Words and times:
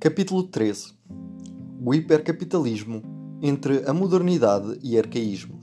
Capítulo 0.00 0.44
13 0.44 0.92
O 1.84 1.92
hipercapitalismo 1.92 3.02
entre 3.42 3.82
a 3.84 3.92
modernidade 3.92 4.78
e 4.80 4.96
arcaísmo. 4.96 5.60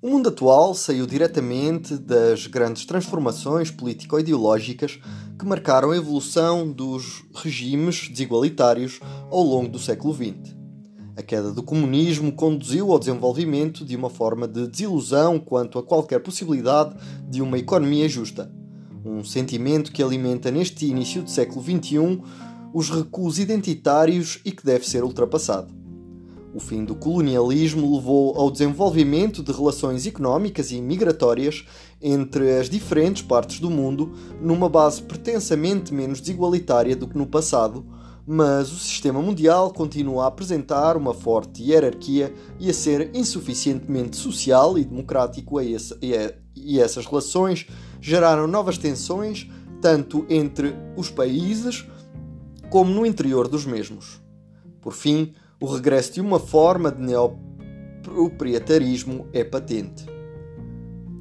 O 0.00 0.08
mundo 0.08 0.28
atual 0.28 0.72
saiu 0.72 1.04
diretamente 1.04 1.96
das 1.96 2.46
grandes 2.46 2.86
transformações 2.86 3.72
político-ideológicas 3.72 5.00
que 5.36 5.44
marcaram 5.44 5.90
a 5.90 5.96
evolução 5.96 6.70
dos 6.70 7.24
regimes 7.34 8.08
desigualitários 8.08 9.00
ao 9.28 9.42
longo 9.42 9.70
do 9.70 9.78
século 9.80 10.14
XX. 10.14 10.54
A 11.16 11.22
queda 11.22 11.50
do 11.50 11.62
comunismo 11.64 12.30
conduziu 12.30 12.92
ao 12.92 13.00
desenvolvimento 13.00 13.84
de 13.84 13.96
uma 13.96 14.10
forma 14.10 14.46
de 14.46 14.68
desilusão 14.68 15.40
quanto 15.40 15.76
a 15.76 15.82
qualquer 15.82 16.20
possibilidade 16.20 16.94
de 17.28 17.42
uma 17.42 17.58
economia 17.58 18.08
justa 18.08 18.54
um 19.06 19.24
sentimento 19.24 19.92
que 19.92 20.02
alimenta 20.02 20.50
neste 20.50 20.86
início 20.86 21.22
do 21.22 21.30
século 21.30 21.62
XXI 21.62 22.20
os 22.74 22.90
recuos 22.90 23.38
identitários 23.38 24.40
e 24.44 24.50
que 24.50 24.64
deve 24.64 24.86
ser 24.86 25.04
ultrapassado. 25.04 25.72
O 26.54 26.58
fim 26.60 26.84
do 26.84 26.94
colonialismo 26.94 27.96
levou 27.96 28.34
ao 28.34 28.50
desenvolvimento 28.50 29.42
de 29.42 29.52
relações 29.52 30.06
económicas 30.06 30.72
e 30.72 30.80
migratórias 30.80 31.64
entre 32.00 32.56
as 32.58 32.68
diferentes 32.68 33.22
partes 33.22 33.60
do 33.60 33.70
mundo 33.70 34.12
numa 34.40 34.68
base 34.68 35.02
pretensamente 35.02 35.92
menos 35.92 36.20
desigualitária 36.20 36.96
do 36.96 37.06
que 37.06 37.18
no 37.18 37.26
passado, 37.26 37.84
mas 38.26 38.72
o 38.72 38.78
sistema 38.78 39.20
mundial 39.20 39.70
continua 39.70 40.24
a 40.24 40.28
apresentar 40.28 40.96
uma 40.96 41.14
forte 41.14 41.62
hierarquia 41.62 42.34
e 42.58 42.68
a 42.68 42.74
ser 42.74 43.10
insuficientemente 43.14 44.16
social 44.16 44.76
e 44.78 44.84
democrático 44.84 45.58
a 45.58 45.64
esse, 45.64 45.94
e 46.56 46.80
essas 46.80 47.06
relações 47.06 47.66
geraram 48.06 48.46
novas 48.46 48.78
tensões 48.78 49.50
tanto 49.82 50.24
entre 50.30 50.72
os 50.96 51.10
países 51.10 51.84
como 52.70 52.92
no 52.92 53.04
interior 53.04 53.48
dos 53.48 53.66
mesmos. 53.66 54.22
Por 54.80 54.92
fim, 54.92 55.34
o 55.60 55.66
regresso 55.66 56.12
de 56.14 56.20
uma 56.20 56.38
forma 56.38 56.92
de 56.92 57.02
neoproprietarismo 57.02 59.26
é 59.32 59.42
patente. 59.42 60.06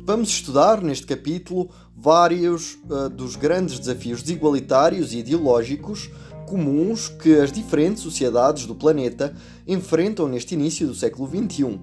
Vamos 0.04 0.30
estudar 0.30 0.84
neste 0.84 1.08
capítulo 1.08 1.72
vários 1.98 2.78
uh, 2.88 3.10
dos 3.10 3.36
grandes 3.36 3.80
desafios 3.80 4.22
desigualitários 4.22 5.12
e 5.12 5.18
ideológicos 5.18 6.12
comuns 6.48 7.10
que 7.10 7.40
as 7.40 7.52
diferentes 7.52 8.04
sociedades 8.04 8.68
do 8.68 8.76
planeta 8.76 9.36
enfrentam 9.68 10.28
neste 10.28 10.54
início 10.54 10.86
do 10.86 10.94
século 10.94 11.28
XXI, 11.28 11.80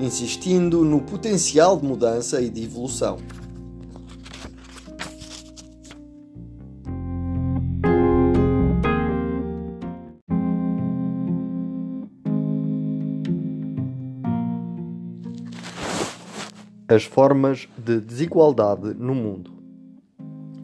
insistindo 0.00 0.84
no 0.84 1.02
potencial 1.02 1.76
de 1.76 1.86
mudança 1.86 2.42
e 2.42 2.50
de 2.50 2.64
evolução. 2.64 3.18
As 16.90 17.04
formas 17.04 17.68
de 17.78 18.00
desigualdade 18.00 18.94
no 18.94 19.14
mundo. 19.14 19.52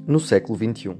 No 0.08 0.18
século 0.18 0.58
XXI. 0.58 0.96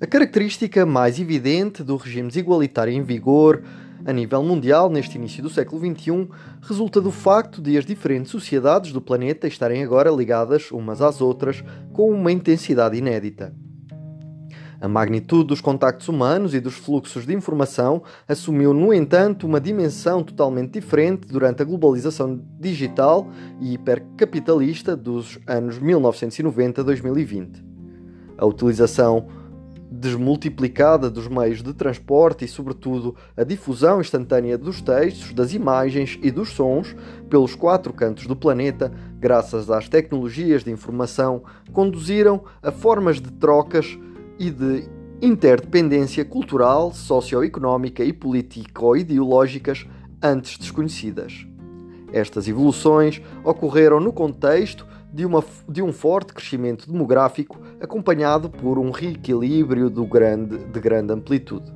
A 0.00 0.06
característica 0.06 0.86
mais 0.86 1.18
evidente 1.18 1.82
do 1.82 1.96
regime 1.96 2.28
desigualitário 2.28 2.92
em 2.92 3.02
vigor 3.02 3.64
a 4.06 4.12
nível 4.12 4.44
mundial 4.44 4.88
neste 4.88 5.18
início 5.18 5.42
do 5.42 5.50
século 5.50 5.80
XXI 5.80 6.28
resulta 6.62 7.00
do 7.00 7.10
facto 7.10 7.60
de 7.60 7.76
as 7.76 7.84
diferentes 7.84 8.30
sociedades 8.30 8.92
do 8.92 9.00
planeta 9.00 9.48
estarem 9.48 9.82
agora 9.82 10.08
ligadas 10.08 10.70
umas 10.70 11.02
às 11.02 11.20
outras 11.20 11.64
com 11.92 12.12
uma 12.12 12.30
intensidade 12.30 12.96
inédita. 12.96 13.52
A 14.84 14.88
magnitude 14.88 15.46
dos 15.46 15.62
contactos 15.62 16.08
humanos 16.08 16.54
e 16.54 16.60
dos 16.60 16.74
fluxos 16.74 17.24
de 17.24 17.32
informação 17.32 18.02
assumiu, 18.28 18.74
no 18.74 18.92
entanto, 18.92 19.46
uma 19.46 19.58
dimensão 19.58 20.22
totalmente 20.22 20.72
diferente 20.72 21.26
durante 21.26 21.62
a 21.62 21.64
globalização 21.64 22.38
digital 22.60 23.26
e 23.62 23.72
hipercapitalista 23.72 24.94
dos 24.94 25.38
anos 25.46 25.78
1990-2020. 25.78 27.64
A 28.36 28.44
utilização 28.44 29.26
desmultiplicada 29.90 31.08
dos 31.08 31.28
meios 31.28 31.62
de 31.62 31.72
transporte 31.72 32.44
e, 32.44 32.48
sobretudo, 32.48 33.16
a 33.34 33.42
difusão 33.42 34.02
instantânea 34.02 34.58
dos 34.58 34.82
textos, 34.82 35.32
das 35.32 35.54
imagens 35.54 36.18
e 36.22 36.30
dos 36.30 36.50
sons 36.50 36.94
pelos 37.30 37.54
quatro 37.54 37.90
cantos 37.90 38.26
do 38.26 38.36
planeta, 38.36 38.92
graças 39.18 39.70
às 39.70 39.88
tecnologias 39.88 40.62
de 40.62 40.70
informação, 40.70 41.42
conduziram 41.72 42.44
a 42.62 42.70
formas 42.70 43.18
de 43.18 43.32
trocas 43.32 43.98
e 44.38 44.50
de 44.50 44.88
interdependência 45.22 46.24
cultural, 46.24 46.92
socioeconómica 46.92 48.04
e 48.04 48.12
político-ideológicas 48.12 49.86
antes 50.22 50.58
desconhecidas. 50.58 51.46
Estas 52.12 52.46
evoluções 52.46 53.20
ocorreram 53.42 54.00
no 54.00 54.12
contexto 54.12 54.86
de, 55.12 55.24
uma, 55.24 55.44
de 55.68 55.82
um 55.82 55.92
forte 55.92 56.32
crescimento 56.32 56.90
demográfico 56.90 57.58
acompanhado 57.80 58.50
por 58.50 58.78
um 58.78 58.90
reequilíbrio 58.90 59.88
grande, 60.06 60.58
de 60.58 60.80
grande 60.80 61.12
amplitude. 61.12 61.72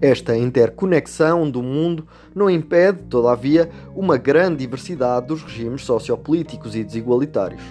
Esta 0.00 0.36
interconexão 0.36 1.50
do 1.50 1.62
mundo 1.62 2.06
não 2.34 2.50
impede, 2.50 3.04
todavia, 3.04 3.70
uma 3.94 4.18
grande 4.18 4.58
diversidade 4.58 5.26
dos 5.26 5.42
regimes 5.42 5.82
sociopolíticos 5.82 6.76
e 6.76 6.84
desigualitários. 6.84 7.62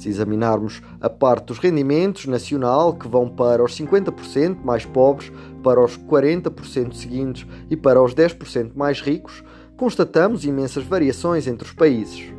Se 0.00 0.08
examinarmos 0.08 0.80
a 0.98 1.10
parte 1.10 1.48
dos 1.48 1.58
rendimentos 1.58 2.24
nacional, 2.24 2.94
que 2.94 3.06
vão 3.06 3.28
para 3.28 3.62
os 3.62 3.78
50% 3.78 4.64
mais 4.64 4.86
pobres, 4.86 5.30
para 5.62 5.78
os 5.78 5.98
40% 5.98 6.94
seguintes 6.94 7.46
e 7.68 7.76
para 7.76 8.02
os 8.02 8.14
10% 8.14 8.70
mais 8.74 9.02
ricos, 9.02 9.44
constatamos 9.76 10.46
imensas 10.46 10.84
variações 10.84 11.46
entre 11.46 11.68
os 11.68 11.74
países. 11.74 12.32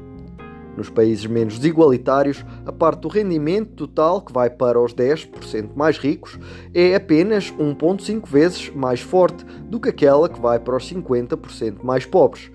Nos 0.75 0.89
países 0.89 1.27
menos 1.27 1.59
desigualitários, 1.59 2.43
a 2.65 2.71
parte 2.71 3.01
do 3.01 3.07
rendimento 3.09 3.85
total, 3.85 4.21
que 4.21 4.33
vai 4.33 4.49
para 4.49 4.81
os 4.81 4.91
10% 4.95 5.75
mais 5.75 5.99
ricos, 5.99 6.39
é 6.73 6.95
apenas 6.95 7.51
1,5 7.51 8.27
vezes 8.27 8.71
mais 8.73 9.01
forte 9.01 9.45
do 9.45 9.79
que 9.79 9.89
aquela 9.89 10.27
que 10.27 10.41
vai 10.41 10.59
para 10.59 10.77
os 10.77 10.91
50% 10.91 11.83
mais 11.83 12.07
pobres, 12.07 12.49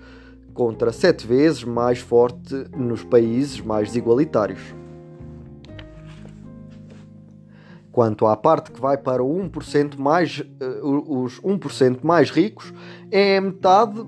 contra 0.53 0.91
7 0.91 1.25
vezes 1.25 1.63
mais 1.63 1.99
forte 1.99 2.53
nos 2.75 3.05
países 3.05 3.61
mais 3.61 3.87
desigualitários. 3.87 4.75
Quanto 7.97 8.27
à 8.27 8.37
parte 8.37 8.71
que 8.71 8.79
vai 8.79 8.95
para 8.95 9.23
o 9.23 9.49
1% 9.49 9.97
mais, 9.97 10.37
uh, 10.39 11.23
os 11.23 11.41
1% 11.41 12.03
mais 12.03 12.29
ricos, 12.29 12.71
é 13.09 13.41
metade 13.41 14.05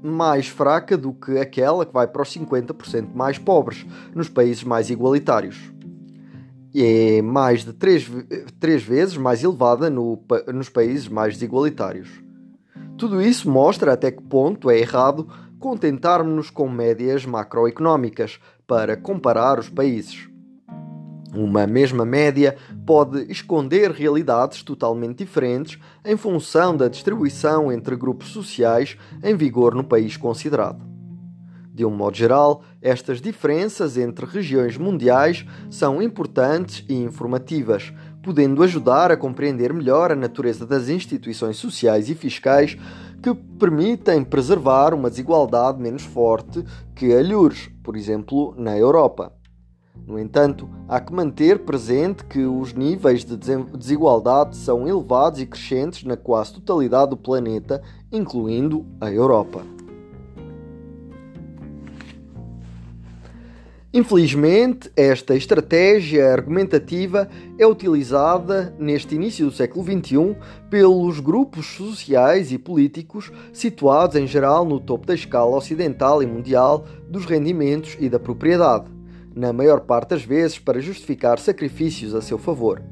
mais 0.00 0.46
fraca 0.46 0.96
do 0.96 1.12
que 1.12 1.36
aquela 1.36 1.84
que 1.84 1.92
vai 1.92 2.06
para 2.06 2.22
os 2.22 2.28
50% 2.28 3.12
mais 3.12 3.36
pobres 3.36 3.84
nos 4.14 4.28
países 4.28 4.62
mais 4.62 4.90
igualitários. 4.90 5.72
É 6.72 7.20
mais 7.20 7.64
de 7.64 7.72
3, 7.72 8.08
3 8.60 8.82
vezes 8.84 9.16
mais 9.16 9.42
elevada 9.42 9.90
no, 9.90 10.22
nos 10.54 10.68
países 10.68 11.08
mais 11.08 11.34
desigualitários. 11.34 12.08
Tudo 12.96 13.20
isso 13.20 13.50
mostra 13.50 13.94
até 13.94 14.12
que 14.12 14.22
ponto 14.22 14.70
é 14.70 14.78
errado 14.78 15.26
contentarmos-nos 15.58 16.48
com 16.48 16.68
médias 16.68 17.26
macroeconómicas 17.26 18.38
para 18.68 18.96
comparar 18.96 19.58
os 19.58 19.68
países. 19.68 20.28
Uma 21.36 21.66
mesma 21.66 22.06
média 22.06 22.56
pode 22.86 23.30
esconder 23.30 23.90
realidades 23.90 24.62
totalmente 24.62 25.18
diferentes 25.18 25.78
em 26.02 26.16
função 26.16 26.74
da 26.74 26.88
distribuição 26.88 27.70
entre 27.70 27.94
grupos 27.94 28.28
sociais 28.28 28.96
em 29.22 29.36
vigor 29.36 29.74
no 29.74 29.84
país 29.84 30.16
considerado. 30.16 30.82
De 31.74 31.84
um 31.84 31.90
modo 31.90 32.16
geral, 32.16 32.62
estas 32.80 33.20
diferenças 33.20 33.98
entre 33.98 34.24
regiões 34.24 34.78
mundiais 34.78 35.44
são 35.68 36.00
importantes 36.00 36.82
e 36.88 36.94
informativas, 36.94 37.92
podendo 38.22 38.62
ajudar 38.62 39.12
a 39.12 39.16
compreender 39.16 39.74
melhor 39.74 40.10
a 40.10 40.16
natureza 40.16 40.66
das 40.66 40.88
instituições 40.88 41.58
sociais 41.58 42.08
e 42.08 42.14
fiscais 42.14 42.78
que 43.22 43.34
permitem 43.58 44.24
preservar 44.24 44.94
uma 44.94 45.10
desigualdade 45.10 45.78
menos 45.78 46.02
forte 46.02 46.64
que 46.94 47.12
a 47.12 47.20
por 47.82 47.94
exemplo, 47.94 48.54
na 48.56 48.74
Europa. 48.78 49.36
No 50.06 50.18
entanto, 50.18 50.68
há 50.88 51.00
que 51.00 51.12
manter 51.12 51.60
presente 51.60 52.24
que 52.24 52.44
os 52.44 52.72
níveis 52.72 53.24
de 53.24 53.36
desigualdade 53.36 54.56
são 54.56 54.86
elevados 54.86 55.40
e 55.40 55.46
crescentes 55.46 56.04
na 56.04 56.16
quase 56.16 56.54
totalidade 56.54 57.10
do 57.10 57.16
planeta, 57.16 57.82
incluindo 58.12 58.86
a 59.00 59.10
Europa. 59.10 59.62
Infelizmente, 63.96 64.92
esta 64.94 65.34
estratégia 65.34 66.30
argumentativa 66.30 67.30
é 67.58 67.66
utilizada 67.66 68.76
neste 68.78 69.14
início 69.14 69.46
do 69.46 69.52
século 69.52 69.84
XXI 69.84 70.36
pelos 70.68 71.18
grupos 71.18 71.64
sociais 71.66 72.52
e 72.52 72.58
políticos 72.58 73.32
situados 73.54 74.16
em 74.16 74.26
geral 74.26 74.66
no 74.66 74.78
topo 74.78 75.06
da 75.06 75.14
escala 75.14 75.56
ocidental 75.56 76.22
e 76.22 76.26
mundial 76.26 76.84
dos 77.08 77.24
rendimentos 77.24 77.96
e 77.98 78.10
da 78.10 78.18
propriedade 78.18 78.95
na 79.36 79.52
maior 79.52 79.80
parte 79.80 80.10
das 80.10 80.24
vezes 80.24 80.58
para 80.58 80.80
justificar 80.80 81.38
sacrifícios 81.38 82.14
a 82.14 82.22
seu 82.22 82.38
favor. 82.38 82.82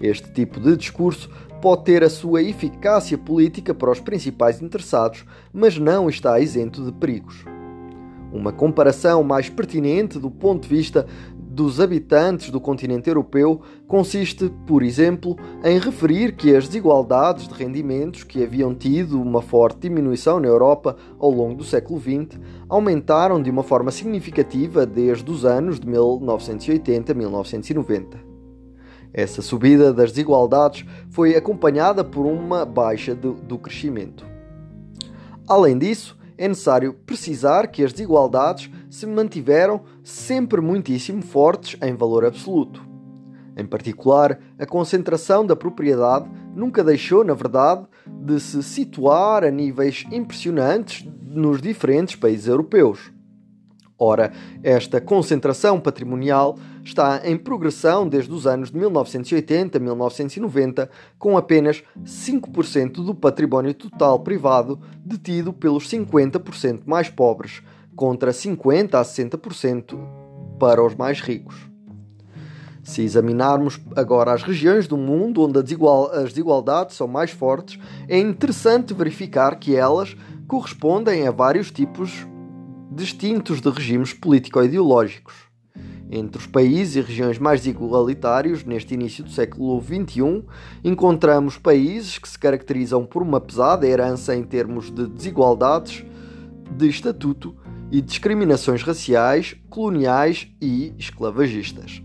Este 0.00 0.32
tipo 0.32 0.58
de 0.58 0.76
discurso 0.76 1.30
pode 1.62 1.84
ter 1.84 2.02
a 2.02 2.10
sua 2.10 2.42
eficácia 2.42 3.16
política 3.16 3.72
para 3.72 3.92
os 3.92 4.00
principais 4.00 4.60
interessados, 4.60 5.24
mas 5.52 5.78
não 5.78 6.08
está 6.08 6.40
isento 6.40 6.84
de 6.84 6.90
perigos. 6.90 7.44
Uma 8.32 8.52
comparação 8.52 9.22
mais 9.22 9.48
pertinente 9.48 10.18
do 10.18 10.30
ponto 10.30 10.68
de 10.68 10.74
vista 10.74 11.06
dos 11.60 11.78
habitantes 11.78 12.48
do 12.48 12.58
continente 12.58 13.10
europeu 13.10 13.60
consiste, 13.86 14.50
por 14.66 14.82
exemplo, 14.82 15.36
em 15.62 15.78
referir 15.78 16.34
que 16.34 16.56
as 16.56 16.66
desigualdades 16.66 17.46
de 17.46 17.52
rendimentos, 17.52 18.24
que 18.24 18.42
haviam 18.42 18.74
tido 18.74 19.20
uma 19.20 19.42
forte 19.42 19.80
diminuição 19.80 20.40
na 20.40 20.48
Europa 20.48 20.96
ao 21.18 21.30
longo 21.30 21.56
do 21.56 21.64
século 21.64 22.00
XX, 22.00 22.40
aumentaram 22.66 23.42
de 23.42 23.50
uma 23.50 23.62
forma 23.62 23.90
significativa 23.90 24.86
desde 24.86 25.30
os 25.30 25.44
anos 25.44 25.78
de 25.78 25.86
1980 25.86 27.12
a 27.12 27.14
1990. 27.14 28.18
Essa 29.12 29.42
subida 29.42 29.92
das 29.92 30.12
desigualdades 30.12 30.86
foi 31.10 31.36
acompanhada 31.36 32.02
por 32.02 32.24
uma 32.24 32.64
baixa 32.64 33.14
do, 33.14 33.34
do 33.34 33.58
crescimento. 33.58 34.24
Além 35.46 35.76
disso, 35.76 36.16
é 36.38 36.48
necessário 36.48 36.94
precisar 37.04 37.66
que 37.66 37.84
as 37.84 37.92
desigualdades 37.92 38.70
se 38.90 39.06
mantiveram 39.06 39.80
sempre 40.02 40.60
muitíssimo 40.60 41.22
fortes 41.22 41.80
em 41.80 41.94
valor 41.94 42.24
absoluto. 42.24 42.90
Em 43.56 43.64
particular, 43.64 44.38
a 44.58 44.66
concentração 44.66 45.46
da 45.46 45.54
propriedade 45.54 46.28
nunca 46.54 46.82
deixou, 46.82 47.24
na 47.24 47.34
verdade, 47.34 47.86
de 48.06 48.40
se 48.40 48.62
situar 48.62 49.44
a 49.44 49.50
níveis 49.50 50.04
impressionantes 50.10 51.08
nos 51.22 51.62
diferentes 51.62 52.16
países 52.16 52.48
europeus. 52.48 53.12
Ora, 54.02 54.32
esta 54.62 54.98
concentração 54.98 55.78
patrimonial 55.78 56.58
está 56.82 57.20
em 57.22 57.36
progressão 57.36 58.08
desde 58.08 58.32
os 58.32 58.46
anos 58.46 58.70
de 58.70 58.78
1980 58.78 59.76
a 59.76 59.80
1990, 59.80 60.90
com 61.18 61.36
apenas 61.36 61.82
5% 62.02 62.92
do 63.04 63.14
património 63.14 63.74
total 63.74 64.20
privado 64.20 64.80
detido 65.04 65.52
pelos 65.52 65.86
50% 65.86 66.80
mais 66.86 67.10
pobres, 67.10 67.62
contra 68.00 68.32
50 68.32 68.98
a 68.98 69.04
60% 69.04 69.98
para 70.58 70.82
os 70.82 70.94
mais 70.94 71.20
ricos. 71.20 71.54
Se 72.82 73.02
examinarmos 73.02 73.78
agora 73.94 74.32
as 74.32 74.42
regiões 74.42 74.88
do 74.88 74.96
mundo 74.96 75.42
onde 75.42 75.58
as 75.58 76.32
desigualdades 76.32 76.96
são 76.96 77.06
mais 77.06 77.30
fortes, 77.30 77.78
é 78.08 78.18
interessante 78.18 78.94
verificar 78.94 79.54
que 79.56 79.76
elas 79.76 80.16
correspondem 80.48 81.28
a 81.28 81.30
vários 81.30 81.70
tipos 81.70 82.26
distintos 82.90 83.60
de 83.60 83.68
regimes 83.68 84.14
político-ideológicos. 84.14 85.34
Entre 86.10 86.38
os 86.38 86.46
países 86.46 86.96
e 86.96 87.02
regiões 87.02 87.38
mais 87.38 87.66
igualitários 87.66 88.64
neste 88.64 88.94
início 88.94 89.24
do 89.24 89.30
século 89.30 89.78
XXI, 89.78 90.42
encontramos 90.82 91.58
países 91.58 92.16
que 92.16 92.30
se 92.30 92.38
caracterizam 92.38 93.04
por 93.04 93.20
uma 93.20 93.42
pesada 93.42 93.86
herança 93.86 94.34
em 94.34 94.42
termos 94.42 94.90
de 94.90 95.06
desigualdades 95.06 96.02
de 96.70 96.88
estatuto 96.88 97.54
e 97.90 98.00
discriminações 98.00 98.82
raciais, 98.82 99.56
coloniais 99.68 100.48
e 100.60 100.94
esclavagistas. 100.98 102.02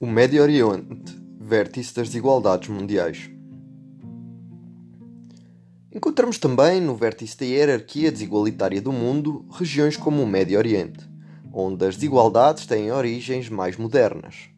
O 0.00 0.06
Médio 0.06 0.42
Oriente, 0.42 1.16
vértice 1.40 1.94
das 1.94 2.08
desigualdades 2.08 2.68
mundiais. 2.68 3.30
Encontramos 5.94 6.38
também 6.38 6.80
no 6.80 6.94
vértice 6.94 7.38
da 7.38 7.46
hierarquia 7.46 8.10
desigualitária 8.10 8.82
do 8.82 8.92
mundo 8.92 9.46
regiões 9.50 9.96
como 9.96 10.22
o 10.22 10.26
Médio 10.26 10.58
Oriente, 10.58 11.13
onde 11.54 11.86
as 11.86 11.94
desigualdades 11.94 12.66
têm 12.66 12.90
origens 12.90 13.48
mais 13.48 13.76
modernas, 13.76 14.48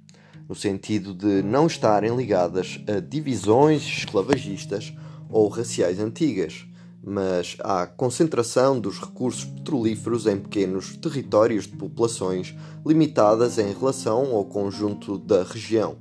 no 0.48 0.54
sentido 0.54 1.12
de 1.12 1.42
não 1.42 1.66
estarem 1.66 2.16
ligadas 2.16 2.80
a 2.88 3.00
divisões 3.00 3.82
esclavagistas 3.82 4.94
ou 5.28 5.46
raciais 5.48 6.00
antigas, 6.00 6.66
mas 7.04 7.56
à 7.60 7.86
concentração 7.86 8.80
dos 8.80 8.98
recursos 8.98 9.44
petrolíferos 9.44 10.26
em 10.26 10.38
pequenos 10.38 10.96
territórios 10.96 11.66
de 11.66 11.76
populações 11.76 12.54
limitadas 12.84 13.58
em 13.58 13.72
relação 13.72 14.34
ao 14.34 14.44
conjunto 14.46 15.18
da 15.18 15.42
região. 15.42 15.98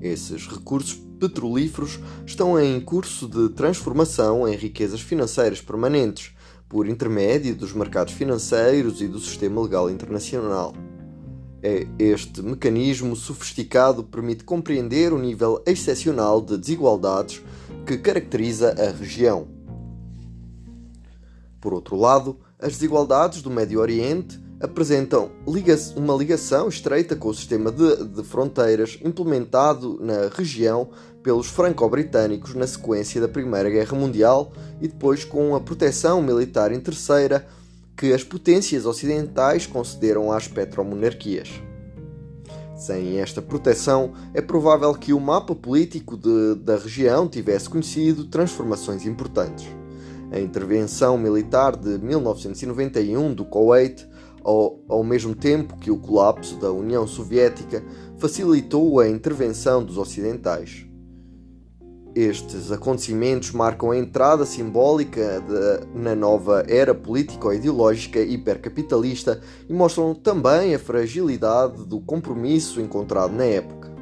Esses 0.00 0.46
recursos 0.46 0.94
petrolíferos 1.20 2.00
estão 2.26 2.58
em 2.58 2.80
curso 2.80 3.28
de 3.28 3.50
transformação 3.50 4.48
em 4.48 4.56
riquezas 4.56 5.02
financeiras 5.02 5.60
permanentes, 5.60 6.32
por 6.70 6.86
intermédio 6.86 7.56
dos 7.56 7.72
mercados 7.72 8.12
financeiros 8.12 9.02
e 9.02 9.08
do 9.08 9.18
sistema 9.18 9.60
legal 9.60 9.90
internacional. 9.90 10.72
É 11.60 11.84
este 11.98 12.40
mecanismo 12.40 13.16
sofisticado 13.16 14.04
permite 14.04 14.44
compreender 14.44 15.12
o 15.12 15.18
nível 15.18 15.60
excepcional 15.66 16.40
de 16.40 16.56
desigualdades 16.56 17.42
que 17.84 17.98
caracteriza 17.98 18.72
a 18.78 18.96
região. 18.96 19.48
Por 21.60 21.74
outro 21.74 21.96
lado, 21.96 22.38
as 22.56 22.74
desigualdades 22.74 23.42
do 23.42 23.50
Médio 23.50 23.80
Oriente 23.80 24.40
apresentam 24.60 25.32
uma 25.96 26.14
ligação 26.14 26.68
estreita 26.68 27.16
com 27.16 27.30
o 27.30 27.34
sistema 27.34 27.72
de, 27.72 28.04
de 28.04 28.22
fronteiras 28.22 28.96
implementado 29.02 29.98
na 30.00 30.28
região 30.32 30.90
pelos 31.22 31.48
franco-britânicos 31.48 32.54
na 32.54 32.66
sequência 32.66 33.20
da 33.20 33.28
Primeira 33.28 33.68
Guerra 33.68 33.96
Mundial 33.96 34.52
e 34.80 34.88
depois 34.88 35.24
com 35.24 35.54
a 35.54 35.60
proteção 35.60 36.22
militar 36.22 36.70
terceira 36.80 37.46
que 37.96 38.12
as 38.12 38.24
potências 38.24 38.86
ocidentais 38.86 39.66
concederam 39.66 40.32
às 40.32 40.48
petromonarquias. 40.48 41.50
Sem 42.76 43.18
esta 43.18 43.42
proteção, 43.42 44.14
é 44.32 44.40
provável 44.40 44.94
que 44.94 45.12
o 45.12 45.20
mapa 45.20 45.54
político 45.54 46.16
de, 46.16 46.54
da 46.54 46.76
região 46.76 47.28
tivesse 47.28 47.68
conhecido 47.68 48.24
transformações 48.24 49.04
importantes 49.04 49.68
a 50.30 50.38
intervenção 50.38 51.18
militar 51.18 51.76
de 51.76 51.98
1991 51.98 53.34
do 53.34 53.44
Kuwait, 53.44 54.08
ao, 54.44 54.80
ao 54.88 55.04
mesmo 55.04 55.34
tempo 55.34 55.76
que 55.76 55.90
o 55.90 55.98
colapso 55.98 56.56
da 56.56 56.70
União 56.70 57.06
Soviética 57.06 57.82
facilitou 58.16 59.00
a 59.00 59.08
intervenção 59.08 59.84
dos 59.84 59.98
ocidentais. 59.98 60.86
Estes 62.14 62.72
acontecimentos 62.72 63.52
marcam 63.52 63.92
a 63.92 63.96
entrada 63.96 64.44
simbólica 64.44 65.40
de, 65.40 65.98
na 66.00 66.16
nova 66.16 66.64
era 66.66 66.92
político-ideológica 66.92 68.20
hipercapitalista 68.20 69.40
e 69.68 69.72
mostram 69.72 70.12
também 70.12 70.74
a 70.74 70.78
fragilidade 70.78 71.84
do 71.84 72.00
compromisso 72.00 72.80
encontrado 72.80 73.32
na 73.32 73.44
época. 73.44 73.92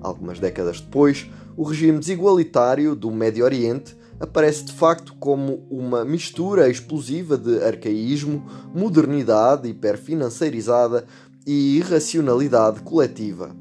Algumas 0.00 0.40
décadas 0.40 0.80
depois, 0.80 1.28
o 1.54 1.64
regime 1.64 1.98
desigualitário 1.98 2.96
do 2.96 3.10
Médio 3.10 3.44
Oriente 3.44 3.94
aparece 4.18 4.64
de 4.64 4.72
facto 4.72 5.14
como 5.16 5.66
uma 5.70 6.06
mistura 6.06 6.70
explosiva 6.70 7.36
de 7.36 7.62
arcaísmo, 7.62 8.42
modernidade 8.74 9.68
hiperfinanceirizada 9.68 11.04
e 11.46 11.76
irracionalidade 11.76 12.80
coletiva. 12.80 13.54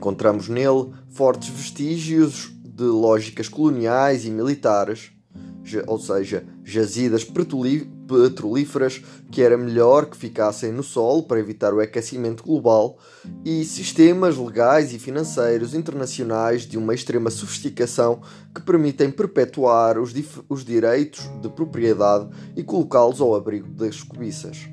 Encontramos 0.00 0.48
nele 0.48 0.94
fortes 1.10 1.50
vestígios 1.50 2.50
de 2.64 2.84
lógicas 2.84 3.50
coloniais 3.50 4.24
e 4.24 4.30
militares, 4.30 5.12
ou 5.86 5.98
seja, 5.98 6.42
jazidas 6.64 7.22
petrolíferas 7.22 9.02
que 9.30 9.42
era 9.42 9.58
melhor 9.58 10.06
que 10.06 10.16
ficassem 10.16 10.72
no 10.72 10.82
solo 10.82 11.24
para 11.24 11.38
evitar 11.38 11.74
o 11.74 11.80
aquecimento 11.80 12.42
global 12.42 12.96
e 13.44 13.62
sistemas 13.62 14.38
legais 14.38 14.94
e 14.94 14.98
financeiros 14.98 15.74
internacionais 15.74 16.62
de 16.62 16.78
uma 16.78 16.94
extrema 16.94 17.28
sofisticação 17.28 18.22
que 18.54 18.62
permitem 18.62 19.10
perpetuar 19.10 19.98
os, 19.98 20.14
os 20.48 20.64
direitos 20.64 21.28
de 21.42 21.50
propriedade 21.50 22.26
e 22.56 22.62
colocá-los 22.62 23.20
ao 23.20 23.34
abrigo 23.34 23.68
das 23.68 24.02
cobiças. 24.02 24.66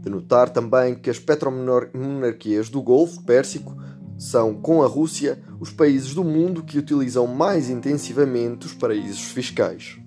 De 0.00 0.08
notar 0.08 0.48
também 0.48 0.94
que 0.94 1.10
as 1.10 1.18
petromonarquias 1.18 2.70
do 2.70 2.80
Golfo 2.80 3.22
Pérsico 3.22 3.76
são, 4.20 4.54
com 4.54 4.82
a 4.82 4.86
Rússia, 4.86 5.42
os 5.58 5.70
países 5.70 6.14
do 6.14 6.22
mundo 6.22 6.62
que 6.62 6.78
utilizam 6.78 7.26
mais 7.26 7.70
intensivamente 7.70 8.66
os 8.66 8.74
paraísos 8.74 9.22
fiscais. 9.30 9.98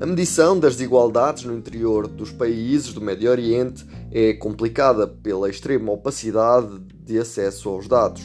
A 0.00 0.06
medição 0.06 0.58
das 0.58 0.76
desigualdades 0.76 1.44
no 1.44 1.54
interior 1.54 2.08
dos 2.08 2.32
países 2.32 2.94
do 2.94 3.00
Médio 3.02 3.30
Oriente 3.30 3.86
é 4.10 4.32
complicada 4.32 5.06
pela 5.06 5.50
extrema 5.50 5.92
opacidade 5.92 6.80
de 7.04 7.18
acesso 7.18 7.68
aos 7.68 7.86
dados. 7.86 8.22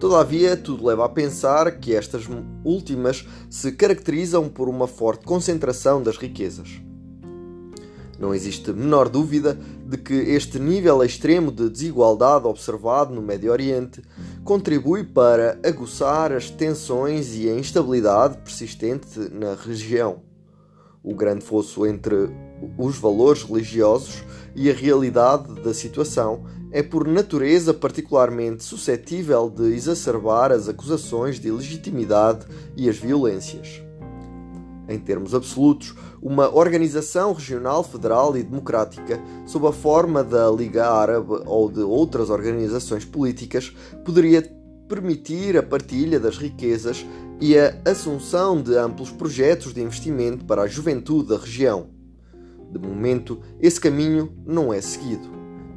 Todavia, 0.00 0.56
tudo 0.56 0.86
leva 0.86 1.04
a 1.04 1.08
pensar 1.08 1.78
que 1.78 1.94
estas 1.94 2.24
últimas 2.64 3.26
se 3.50 3.72
caracterizam 3.72 4.48
por 4.48 4.70
uma 4.70 4.86
forte 4.86 5.26
concentração 5.26 6.02
das 6.02 6.16
riquezas. 6.16 6.80
Não 8.18 8.34
existe 8.34 8.72
menor 8.72 9.08
dúvida 9.08 9.58
de 9.86 9.96
que 9.96 10.14
este 10.14 10.58
nível 10.58 11.02
extremo 11.02 11.50
de 11.50 11.68
desigualdade 11.68 12.46
observado 12.46 13.14
no 13.14 13.22
Médio 13.22 13.50
Oriente 13.50 14.02
contribui 14.44 15.04
para 15.04 15.58
aguçar 15.64 16.32
as 16.32 16.50
tensões 16.50 17.34
e 17.34 17.48
a 17.48 17.54
instabilidade 17.54 18.36
persistente 18.38 19.18
na 19.32 19.54
região. 19.54 20.20
O 21.02 21.14
grande 21.14 21.44
fosso 21.44 21.84
entre 21.84 22.30
os 22.78 22.96
valores 22.96 23.42
religiosos 23.42 24.22
e 24.54 24.70
a 24.70 24.74
realidade 24.74 25.60
da 25.60 25.74
situação 25.74 26.44
é, 26.70 26.82
por 26.82 27.06
natureza, 27.06 27.74
particularmente 27.74 28.64
suscetível 28.64 29.50
de 29.50 29.74
exacerbar 29.74 30.52
as 30.52 30.68
acusações 30.68 31.38
de 31.40 31.48
ilegitimidade 31.48 32.46
e 32.76 32.88
as 32.88 32.96
violências. 32.96 33.82
Em 34.88 34.98
termos 34.98 35.34
absolutos, 35.34 35.94
uma 36.20 36.52
organização 36.54 37.32
regional 37.32 37.84
federal 37.84 38.36
e 38.36 38.42
democrática, 38.42 39.20
sob 39.46 39.66
a 39.66 39.72
forma 39.72 40.24
da 40.24 40.50
Liga 40.50 40.88
Árabe 40.88 41.42
ou 41.46 41.70
de 41.70 41.80
outras 41.80 42.30
organizações 42.30 43.04
políticas, 43.04 43.72
poderia 44.04 44.42
permitir 44.88 45.56
a 45.56 45.62
partilha 45.62 46.18
das 46.18 46.36
riquezas 46.36 47.06
e 47.40 47.56
a 47.56 47.80
assunção 47.84 48.60
de 48.60 48.76
amplos 48.76 49.10
projetos 49.10 49.72
de 49.72 49.80
investimento 49.80 50.44
para 50.44 50.62
a 50.62 50.66
juventude 50.66 51.28
da 51.28 51.38
região. 51.38 51.90
De 52.70 52.78
momento, 52.78 53.40
esse 53.60 53.80
caminho 53.80 54.32
não 54.44 54.72
é 54.72 54.80
seguido. 54.80 55.28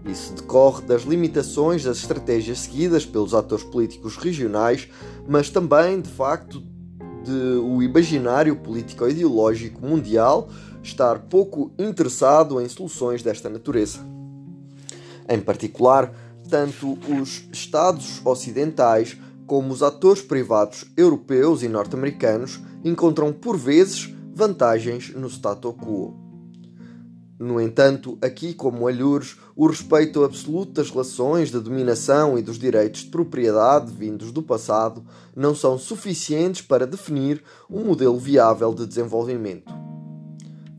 Isso 0.06 0.34
decorre 0.34 0.84
das 0.84 1.04
limitações 1.04 1.84
das 1.84 1.98
estratégias 1.98 2.60
seguidas 2.60 3.06
pelos 3.06 3.34
atores 3.34 3.64
políticos 3.64 4.16
regionais, 4.18 4.88
mas 5.28 5.50
também, 5.50 6.00
de 6.00 6.10
facto, 6.10 6.62
de 7.26 7.58
o 7.58 7.82
imaginário 7.82 8.56
político-ideológico 8.56 9.86
mundial 9.86 10.48
estar 10.84 11.20
pouco 11.20 11.72
interessado 11.80 12.62
em 12.62 12.70
soluções 12.70 13.24
desta 13.24 13.50
natureza. 13.50 14.00
Em 15.28 15.40
particular, 15.40 16.14
tanto 16.48 16.98
os 17.20 17.48
Estados 17.52 18.22
ocidentais 18.24 19.18
como 19.48 19.74
os 19.74 19.82
atores 19.82 20.22
privados 20.22 20.86
europeus 20.96 21.64
e 21.64 21.68
norte-americanos 21.68 22.62
encontram 22.84 23.34
por 23.34 23.58
vezes 23.58 24.14
vantagens 24.34 25.14
no 25.16 25.28
status 25.28 25.74
quo. 25.74 26.25
No 27.38 27.60
entanto, 27.60 28.18
aqui 28.22 28.54
como 28.54 28.88
alhures, 28.88 29.36
o 29.58 29.68
respeito 29.68 30.24
absoluto 30.24 30.72
das 30.72 30.90
relações 30.90 31.52
de 31.52 31.60
dominação 31.60 32.38
e 32.38 32.42
dos 32.42 32.58
direitos 32.58 33.02
de 33.02 33.10
propriedade 33.10 33.92
vindos 33.92 34.32
do 34.32 34.42
passado 34.42 35.04
não 35.36 35.54
são 35.54 35.78
suficientes 35.78 36.62
para 36.62 36.88
definir 36.88 37.44
um 37.70 37.84
modelo 37.84 38.18
viável 38.18 38.74
de 38.74 38.86
desenvolvimento. 38.86 39.74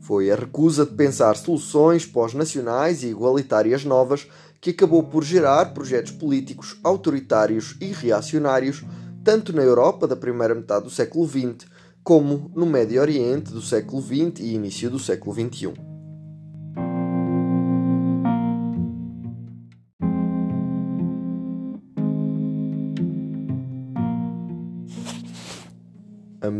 Foi 0.01 0.31
a 0.31 0.35
recusa 0.35 0.83
de 0.83 0.95
pensar 0.95 1.35
soluções 1.35 2.07
pós-nacionais 2.07 3.03
e 3.03 3.07
igualitárias 3.07 3.85
novas 3.85 4.27
que 4.59 4.71
acabou 4.71 5.03
por 5.03 5.23
gerar 5.23 5.75
projetos 5.75 6.11
políticos 6.11 6.79
autoritários 6.83 7.75
e 7.79 7.91
reacionários, 7.91 8.83
tanto 9.23 9.53
na 9.53 9.61
Europa 9.61 10.07
da 10.07 10.15
primeira 10.15 10.55
metade 10.55 10.85
do 10.85 10.89
século 10.89 11.27
XX, 11.27 11.69
como 12.03 12.49
no 12.55 12.65
Médio 12.65 12.99
Oriente 12.99 13.51
do 13.51 13.61
século 13.61 14.01
XX 14.01 14.39
e 14.39 14.55
início 14.55 14.89
do 14.89 14.97
século 14.97 15.35
XXI. 15.35 15.96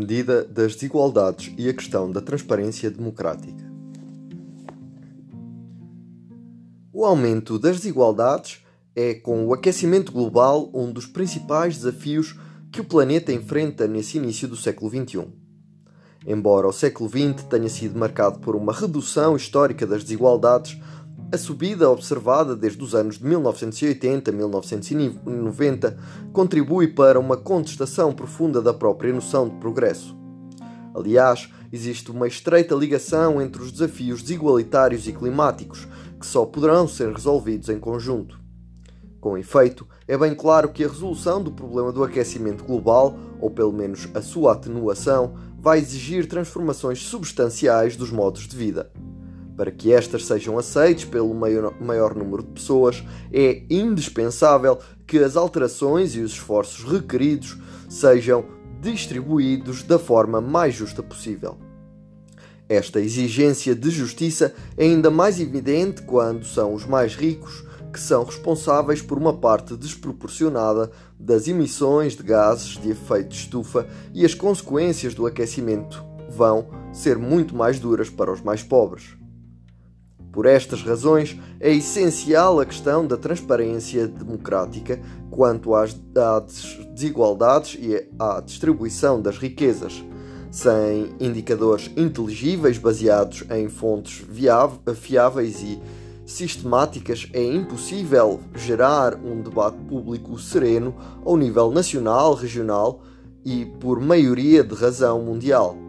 Medida 0.08 0.42
das 0.42 0.74
desigualdades 0.74 1.52
e 1.58 1.68
a 1.68 1.74
questão 1.74 2.10
da 2.10 2.22
transparência 2.22 2.90
democrática. 2.90 3.70
O 6.90 7.04
aumento 7.04 7.58
das 7.58 7.76
desigualdades 7.76 8.64
é, 8.96 9.12
com 9.12 9.46
o 9.46 9.52
aquecimento 9.52 10.10
global, 10.10 10.70
um 10.72 10.90
dos 10.90 11.04
principais 11.04 11.76
desafios 11.76 12.34
que 12.72 12.80
o 12.80 12.84
planeta 12.84 13.34
enfrenta 13.34 13.86
nesse 13.86 14.16
início 14.16 14.48
do 14.48 14.56
século 14.56 14.90
XXI. 14.90 15.26
Embora 16.26 16.66
o 16.66 16.72
século 16.72 17.10
XX 17.10 17.44
tenha 17.44 17.68
sido 17.68 17.98
marcado 17.98 18.38
por 18.38 18.56
uma 18.56 18.72
redução 18.72 19.36
histórica 19.36 19.86
das 19.86 20.02
desigualdades, 20.02 20.80
a 21.30 21.36
subida 21.36 21.90
observada 21.90 22.56
desde 22.56 22.82
os 22.82 22.94
anos 22.94 23.18
de 23.18 23.24
1980 23.26 24.30
a 24.30 24.34
1990 24.34 25.98
contribui 26.32 26.88
para 26.88 27.20
uma 27.20 27.36
contestação 27.36 28.14
profunda 28.14 28.62
da 28.62 28.72
própria 28.72 29.12
noção 29.12 29.46
de 29.46 29.56
progresso. 29.56 30.16
Aliás, 30.94 31.50
existe 31.70 32.10
uma 32.10 32.26
estreita 32.26 32.74
ligação 32.74 33.42
entre 33.42 33.62
os 33.62 33.70
desafios 33.70 34.22
desigualitários 34.22 35.06
e 35.06 35.12
climáticos, 35.12 35.86
que 36.18 36.26
só 36.26 36.46
poderão 36.46 36.88
ser 36.88 37.12
resolvidos 37.12 37.68
em 37.68 37.78
conjunto. 37.78 38.40
Com 39.20 39.36
efeito, 39.36 39.86
é 40.06 40.16
bem 40.16 40.34
claro 40.34 40.70
que 40.70 40.82
a 40.82 40.88
resolução 40.88 41.42
do 41.42 41.52
problema 41.52 41.92
do 41.92 42.02
aquecimento 42.02 42.64
global, 42.64 43.18
ou 43.38 43.50
pelo 43.50 43.72
menos 43.72 44.08
a 44.14 44.22
sua 44.22 44.52
atenuação, 44.52 45.34
vai 45.58 45.78
exigir 45.78 46.26
transformações 46.26 47.00
substanciais 47.02 47.96
dos 47.96 48.10
modos 48.10 48.48
de 48.48 48.56
vida. 48.56 48.90
Para 49.58 49.72
que 49.72 49.92
estas 49.92 50.24
sejam 50.24 50.56
aceites 50.56 51.04
pelo 51.04 51.34
maior, 51.34 51.74
maior 51.80 52.14
número 52.14 52.44
de 52.44 52.50
pessoas, 52.50 53.02
é 53.32 53.64
indispensável 53.68 54.78
que 55.04 55.18
as 55.18 55.36
alterações 55.36 56.14
e 56.14 56.20
os 56.20 56.30
esforços 56.30 56.84
requeridos 56.84 57.58
sejam 57.88 58.44
distribuídos 58.80 59.82
da 59.82 59.98
forma 59.98 60.40
mais 60.40 60.76
justa 60.76 61.02
possível. 61.02 61.58
Esta 62.68 63.00
exigência 63.00 63.74
de 63.74 63.90
justiça 63.90 64.54
é 64.76 64.84
ainda 64.84 65.10
mais 65.10 65.40
evidente 65.40 66.02
quando 66.02 66.44
são 66.44 66.72
os 66.72 66.86
mais 66.86 67.16
ricos 67.16 67.64
que 67.92 67.98
são 67.98 68.22
responsáveis 68.22 69.02
por 69.02 69.18
uma 69.18 69.32
parte 69.32 69.76
desproporcionada 69.76 70.88
das 71.18 71.48
emissões 71.48 72.14
de 72.14 72.22
gases 72.22 72.78
de 72.80 72.90
efeito 72.90 73.30
de 73.30 73.36
estufa 73.36 73.88
e 74.14 74.24
as 74.24 74.34
consequências 74.34 75.14
do 75.14 75.26
aquecimento 75.26 76.04
vão 76.30 76.68
ser 76.92 77.18
muito 77.18 77.56
mais 77.56 77.80
duras 77.80 78.08
para 78.08 78.30
os 78.30 78.40
mais 78.40 78.62
pobres. 78.62 79.18
Por 80.32 80.46
estas 80.46 80.82
razões, 80.82 81.36
é 81.58 81.72
essencial 81.72 82.60
a 82.60 82.66
questão 82.66 83.06
da 83.06 83.16
transparência 83.16 84.06
democrática 84.06 85.00
quanto 85.30 85.74
às, 85.74 85.94
desigualdades 86.94 87.78
e 87.80 88.08
à 88.18 88.40
distribuição 88.40 89.20
das 89.20 89.38
riquezas. 89.38 90.04
Sem 90.50 91.14
indicadores 91.20 91.90
inteligíveis 91.96 92.78
baseados 92.78 93.44
em 93.50 93.68
fontes 93.68 94.24
fiáveis 94.94 95.62
e 95.62 95.78
sistemáticas, 96.24 97.26
é 97.32 97.42
impossível 97.42 98.40
gerar 98.54 99.14
um 99.16 99.40
debate 99.40 99.78
público 99.88 100.38
sereno 100.38 100.94
ao 101.24 101.36
nível 101.36 101.70
nacional, 101.70 102.34
regional 102.34 103.02
e 103.44 103.64
por 103.64 103.98
maioria 103.98 104.62
de 104.62 104.74
razão 104.74 105.22
mundial. 105.22 105.87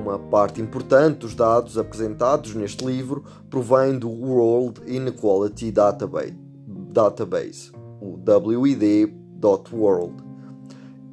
Uma 0.00 0.18
parte 0.18 0.60
importante 0.60 1.18
dos 1.18 1.34
dados 1.34 1.76
apresentados 1.76 2.54
neste 2.54 2.84
livro 2.84 3.24
provém 3.50 3.98
do 3.98 4.08
World 4.08 4.80
Inequality 4.86 5.70
Database, 5.70 7.72
o 8.00 8.18
WID.world. 8.58 10.22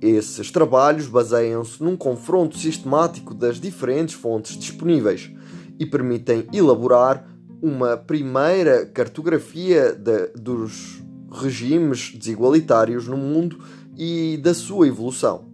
Esses 0.01 0.50
trabalhos 0.50 1.07
baseiam-se 1.07 1.83
num 1.83 1.98
confronto 1.98 2.57
sistemático 2.57 3.33
das 3.33 3.59
diferentes 3.59 4.15
fontes 4.15 4.57
disponíveis 4.57 5.29
e 5.77 5.86
permitem 5.86 6.48
elaborar 6.53 7.27
uma 7.62 7.98
primeira 7.98 8.86
cartografia 8.86 9.93
de, 9.93 10.27
dos 10.36 11.03
regimes 11.31 12.13
desigualitários 12.15 13.07
no 13.07 13.17
mundo 13.17 13.59
e 13.98 14.39
da 14.41 14.53
sua 14.53 14.88
evolução. 14.88 15.50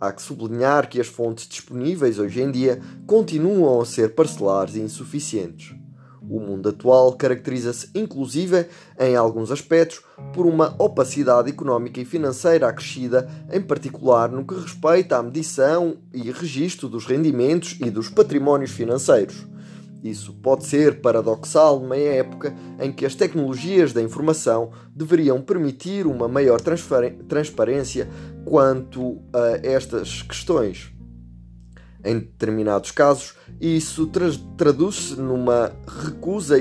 Há 0.00 0.12
que 0.12 0.22
sublinhar 0.22 0.88
que 0.88 1.00
as 1.00 1.06
fontes 1.06 1.46
disponíveis 1.48 2.18
hoje 2.18 2.42
em 2.42 2.50
dia 2.50 2.80
continuam 3.06 3.80
a 3.80 3.86
ser 3.86 4.14
parcelares 4.14 4.74
e 4.74 4.80
insuficientes. 4.80 5.74
O 6.28 6.40
mundo 6.40 6.70
atual 6.70 7.12
caracteriza-se, 7.12 7.90
inclusive, 7.94 8.66
em 8.98 9.14
alguns 9.14 9.50
aspectos, 9.50 10.02
por 10.32 10.46
uma 10.46 10.74
opacidade 10.78 11.50
económica 11.50 12.00
e 12.00 12.04
financeira 12.04 12.66
acrescida, 12.66 13.28
em 13.52 13.60
particular 13.60 14.30
no 14.30 14.44
que 14.44 14.54
respeita 14.54 15.18
à 15.18 15.22
medição 15.22 15.98
e 16.12 16.30
registro 16.30 16.88
dos 16.88 17.04
rendimentos 17.04 17.76
e 17.80 17.90
dos 17.90 18.08
patrimónios 18.08 18.70
financeiros. 18.70 19.46
Isso 20.04 20.34
pode 20.34 20.66
ser 20.66 21.00
paradoxal 21.00 21.80
numa 21.80 21.96
época 21.96 22.54
em 22.78 22.92
que 22.92 23.06
as 23.06 23.14
tecnologias 23.14 23.94
da 23.94 24.02
informação 24.02 24.70
deveriam 24.94 25.40
permitir 25.40 26.06
uma 26.06 26.28
maior 26.28 26.60
transparência 26.60 28.06
quanto 28.44 29.22
a 29.32 29.66
estas 29.66 30.20
questões. 30.20 30.92
Em 32.04 32.18
determinados 32.18 32.90
casos, 32.90 33.34
isso 33.58 34.06
tra 34.08 34.30
traduz-se 34.58 35.18
numa 35.18 35.72
recusa 36.04 36.56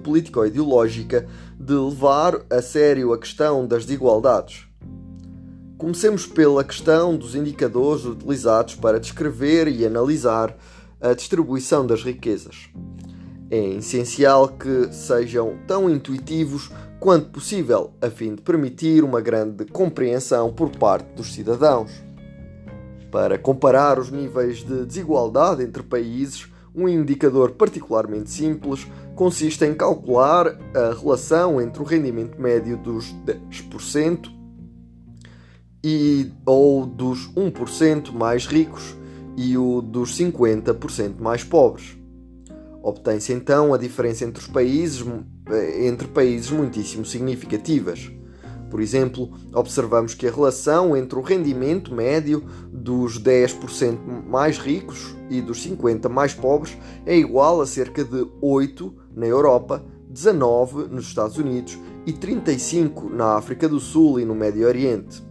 político-ideológica 0.00 1.26
de 1.58 1.74
levar 1.74 2.42
a 2.48 2.62
sério 2.62 3.12
a 3.12 3.18
questão 3.18 3.66
das 3.66 3.84
desigualdades. 3.84 4.68
Comecemos 5.76 6.26
pela 6.26 6.62
questão 6.62 7.16
dos 7.16 7.34
indicadores 7.34 8.04
utilizados 8.04 8.76
para 8.76 9.00
descrever 9.00 9.66
e 9.66 9.84
analisar 9.84 10.56
a 11.04 11.12
distribuição 11.12 11.86
das 11.86 12.02
riquezas. 12.02 12.70
É 13.50 13.58
essencial 13.74 14.48
que 14.48 14.90
sejam 14.90 15.58
tão 15.66 15.90
intuitivos 15.90 16.70
quanto 16.98 17.28
possível, 17.28 17.92
a 18.00 18.08
fim 18.08 18.34
de 18.34 18.40
permitir 18.40 19.04
uma 19.04 19.20
grande 19.20 19.66
compreensão 19.66 20.50
por 20.50 20.70
parte 20.70 21.12
dos 21.14 21.34
cidadãos. 21.34 21.90
Para 23.10 23.38
comparar 23.38 23.98
os 23.98 24.10
níveis 24.10 24.64
de 24.64 24.86
desigualdade 24.86 25.62
entre 25.62 25.82
países, 25.82 26.48
um 26.74 26.88
indicador 26.88 27.50
particularmente 27.50 28.30
simples 28.30 28.86
consiste 29.14 29.62
em 29.66 29.74
calcular 29.74 30.58
a 30.74 30.98
relação 30.98 31.60
entre 31.60 31.82
o 31.82 31.84
rendimento 31.84 32.40
médio 32.40 32.78
dos 32.78 33.14
10% 33.26 34.32
e, 35.84 36.32
ou 36.46 36.86
dos 36.86 37.30
1% 37.34 38.10
mais 38.10 38.46
ricos 38.46 38.96
e 39.36 39.56
o 39.56 39.80
dos 39.80 40.16
50% 40.16 41.20
mais 41.20 41.42
pobres. 41.42 41.96
Obtém-se 42.82 43.32
então 43.32 43.72
a 43.72 43.78
diferença 43.78 44.24
entre 44.24 44.42
os 44.42 44.46
países, 44.46 45.02
eh, 45.48 45.86
entre 45.86 46.06
países 46.08 46.50
muitíssimo 46.50 47.04
significativas. 47.04 48.12
Por 48.70 48.80
exemplo, 48.80 49.30
observamos 49.54 50.14
que 50.14 50.26
a 50.26 50.30
relação 50.30 50.96
entre 50.96 51.18
o 51.18 51.22
rendimento 51.22 51.94
médio 51.94 52.44
dos 52.70 53.18
10% 53.18 53.98
mais 54.28 54.58
ricos 54.58 55.16
e 55.30 55.40
dos 55.40 55.62
50 55.62 56.08
mais 56.08 56.34
pobres 56.34 56.76
é 57.06 57.16
igual 57.16 57.60
a 57.60 57.66
cerca 57.66 58.04
de 58.04 58.26
8 58.42 58.94
na 59.14 59.26
Europa, 59.26 59.82
19 60.10 60.88
nos 60.88 61.06
Estados 61.06 61.38
Unidos 61.38 61.78
e 62.04 62.12
35 62.12 63.08
na 63.08 63.36
África 63.36 63.68
do 63.68 63.80
Sul 63.80 64.20
e 64.20 64.24
no 64.24 64.34
Médio 64.34 64.66
Oriente. 64.66 65.24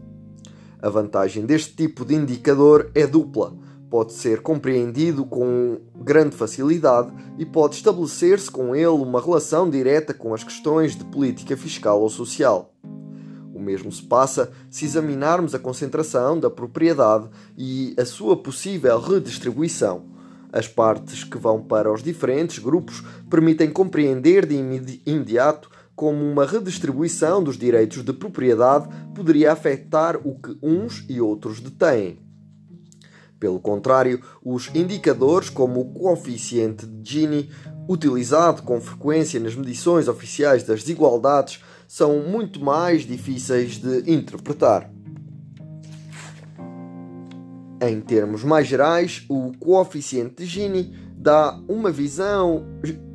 A 0.82 0.90
vantagem 0.90 1.46
deste 1.46 1.76
tipo 1.76 2.04
de 2.04 2.16
indicador 2.16 2.90
é 2.96 3.06
dupla 3.06 3.54
pode 3.94 4.14
ser 4.14 4.42
compreendido 4.42 5.24
com 5.24 5.78
grande 5.96 6.36
facilidade 6.36 7.14
e 7.38 7.46
pode 7.46 7.76
estabelecer-se 7.76 8.50
com 8.50 8.76
ele 8.76 8.88
uma 8.88 9.22
relação 9.22 9.70
direta 9.70 10.16
com 10.16 10.34
as 10.34 10.44
questões 10.44 10.96
de 10.96 11.06
política 11.06 11.56
fiscal 11.56 12.02
ou 12.02 12.10
social. 12.10 12.74
O 13.54 13.60
mesmo 13.60 13.92
se 13.92 14.02
passa 14.02 14.52
se 14.68 14.86
examinarmos 14.86 15.54
a 15.54 15.60
concentração 15.60 16.40
da 16.40 16.50
propriedade 16.50 17.30
e 17.56 17.94
a 17.96 18.04
sua 18.04 18.36
possível 18.36 19.00
redistribuição. 19.00 20.06
As 20.52 20.68
partes 20.68 21.24
que 21.24 21.38
vão 21.38 21.62
para 21.62 21.94
os 21.94 22.02
diferentes 22.02 22.58
grupos 22.58 23.04
permitem 23.30 23.70
compreender 23.70 24.48
de 24.48 24.56
imediato 25.06 25.70
como 25.96 26.26
uma 26.26 26.48
redistribuição 26.48 27.44
dos 27.44 27.60
direitos 27.60 28.04
de 28.04 28.12
propriedade 28.12 28.90
poderia 29.14 29.52
afetar 29.52 30.18
o 30.18 30.34
que 30.34 30.58
uns 30.64 31.06
e 31.08 31.22
outros 31.22 31.60
detêm. 31.60 32.33
Pelo 33.44 33.60
contrário, 33.60 34.22
os 34.42 34.74
indicadores, 34.74 35.50
como 35.50 35.82
o 35.82 35.94
coeficiente 35.94 36.86
de 36.86 37.12
Gini, 37.12 37.50
utilizado 37.90 38.62
com 38.62 38.80
frequência 38.80 39.38
nas 39.38 39.54
medições 39.54 40.08
oficiais 40.08 40.64
das 40.64 40.80
desigualdades, 40.80 41.62
são 41.86 42.22
muito 42.22 42.64
mais 42.64 43.02
difíceis 43.02 43.78
de 43.80 44.10
interpretar. 44.10 44.90
Em 47.82 48.00
termos 48.00 48.46
mais 48.46 48.66
gerais, 48.66 49.26
o 49.28 49.52
coeficiente 49.60 50.36
de 50.36 50.46
Gini 50.46 50.96
dá 51.18 51.60
uma 51.68 51.92
visão 51.92 52.66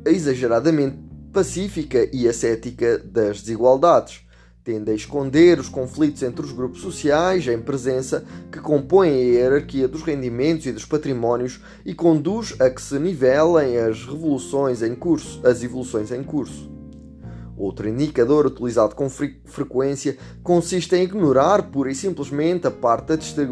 exageradamente 0.05 0.99
pacífica 1.33 2.07
e 2.13 2.27
ascética 2.27 2.99
das 2.99 3.41
desigualdades 3.41 4.28
tende 4.63 4.91
a 4.91 4.93
esconder 4.93 5.59
os 5.59 5.69
conflitos 5.69 6.21
entre 6.21 6.45
os 6.45 6.51
grupos 6.51 6.81
sociais 6.81 7.47
em 7.47 7.59
presença 7.59 8.25
que 8.51 8.59
compõem 8.59 9.09
a 9.09 9.15
hierarquia 9.15 9.87
dos 9.87 10.03
rendimentos 10.03 10.65
e 10.65 10.71
dos 10.71 10.85
patrimónios 10.85 11.61
e 11.85 11.93
conduz 11.93 12.55
a 12.59 12.69
que 12.69 12.81
se 12.81 12.99
nivelem 12.99 13.77
as 13.77 14.05
revoluções 14.05 14.81
em 14.81 14.93
curso, 14.95 15.41
as 15.45 15.63
evoluções 15.63 16.11
em 16.11 16.23
curso. 16.23 16.69
Outro 17.57 17.89
indicador 17.89 18.45
utilizado 18.45 18.95
com 18.95 19.09
frequência 19.09 20.17
consiste 20.41 20.95
em 20.95 21.03
ignorar 21.03 21.63
pura 21.63 21.91
e 21.91 21.95
simplesmente 21.95 22.67
a 22.67 22.71
parte 22.71 23.07
da 23.35 23.43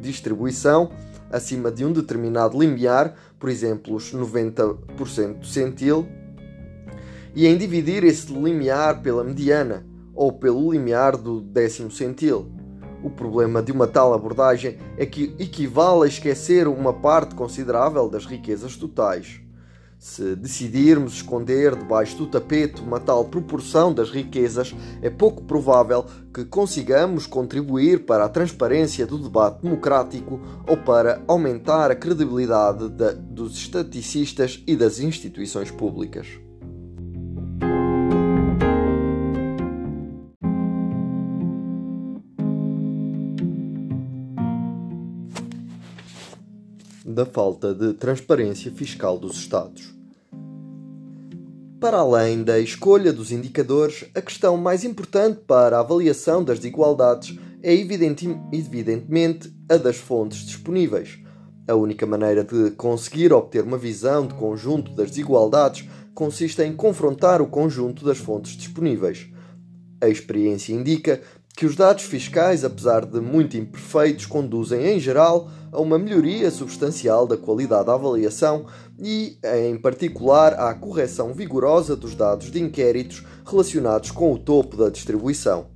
distribuição 0.00 0.90
acima 1.30 1.70
de 1.70 1.84
um 1.84 1.92
determinado 1.92 2.58
limiar, 2.58 3.14
por 3.40 3.48
exemplo, 3.48 3.96
os 3.96 4.12
90% 4.14 5.38
do 5.38 5.46
centil, 5.46 6.06
e 7.34 7.46
em 7.48 7.58
dividir 7.58 8.04
esse 8.04 8.32
limiar 8.32 9.02
pela 9.02 9.24
mediana, 9.24 9.84
ou 10.14 10.32
pelo 10.32 10.72
limiar 10.72 11.16
do 11.16 11.40
décimo 11.40 11.90
centil. 11.90 12.50
O 13.02 13.10
problema 13.10 13.62
de 13.62 13.70
uma 13.70 13.86
tal 13.86 14.14
abordagem 14.14 14.78
é 14.96 15.04
que 15.04 15.34
equivale 15.38 16.04
a 16.04 16.06
esquecer 16.06 16.66
uma 16.66 16.92
parte 16.92 17.34
considerável 17.34 18.08
das 18.08 18.24
riquezas 18.24 18.76
totais. 18.76 19.44
Se 19.98 20.36
decidirmos 20.36 21.14
esconder 21.14 21.74
debaixo 21.74 22.16
do 22.18 22.26
tapete 22.26 22.82
uma 22.82 23.00
tal 23.00 23.24
proporção 23.24 23.92
das 23.92 24.10
riquezas, 24.10 24.74
é 25.00 25.08
pouco 25.08 25.42
provável 25.44 26.04
que 26.32 26.44
consigamos 26.44 27.26
contribuir 27.26 28.04
para 28.04 28.26
a 28.26 28.28
transparência 28.28 29.06
do 29.06 29.18
debate 29.18 29.62
democrático 29.62 30.40
ou 30.68 30.76
para 30.76 31.22
aumentar 31.26 31.90
a 31.90 31.94
credibilidade 31.94 32.90
dos 33.30 33.56
estaticistas 33.56 34.62
e 34.66 34.76
das 34.76 35.00
instituições 35.00 35.70
públicas. 35.70 36.43
Da 47.14 47.24
falta 47.24 47.72
de 47.72 47.94
transparência 47.94 48.72
fiscal 48.72 49.16
dos 49.16 49.36
Estados. 49.36 49.94
Para 51.80 51.98
além 51.98 52.42
da 52.42 52.58
escolha 52.58 53.12
dos 53.12 53.30
indicadores, 53.30 54.06
a 54.14 54.20
questão 54.20 54.56
mais 54.56 54.84
importante 54.84 55.40
para 55.46 55.76
a 55.76 55.80
avaliação 55.80 56.42
das 56.42 56.58
desigualdades 56.58 57.38
é 57.62 57.72
evidentemente 57.72 59.54
a 59.68 59.76
das 59.76 59.96
fontes 59.96 60.44
disponíveis. 60.44 61.18
A 61.68 61.74
única 61.74 62.04
maneira 62.04 62.42
de 62.42 62.72
conseguir 62.72 63.32
obter 63.32 63.62
uma 63.62 63.78
visão 63.78 64.26
de 64.26 64.34
conjunto 64.34 64.92
das 64.92 65.10
desigualdades 65.10 65.88
consiste 66.14 66.62
em 66.62 66.74
confrontar 66.74 67.40
o 67.40 67.46
conjunto 67.46 68.04
das 68.04 68.18
fontes 68.18 68.56
disponíveis. 68.56 69.26
A 70.00 70.08
experiência 70.08 70.72
indica 70.74 71.20
que 71.56 71.66
os 71.66 71.76
dados 71.76 72.04
fiscais, 72.04 72.64
apesar 72.64 73.06
de 73.06 73.20
muito 73.20 73.56
imperfeitos, 73.56 74.26
conduzem 74.26 74.84
em 74.86 74.98
geral 74.98 75.48
a 75.70 75.80
uma 75.80 75.98
melhoria 75.98 76.50
substancial 76.50 77.26
da 77.26 77.36
qualidade 77.36 77.86
da 77.86 77.94
avaliação 77.94 78.66
e, 78.98 79.38
em 79.66 79.76
particular, 79.76 80.54
à 80.54 80.74
correção 80.74 81.32
vigorosa 81.32 81.94
dos 81.94 82.14
dados 82.14 82.50
de 82.50 82.60
inquéritos 82.60 83.24
relacionados 83.46 84.10
com 84.10 84.32
o 84.32 84.38
topo 84.38 84.76
da 84.76 84.90
distribuição. 84.90 85.66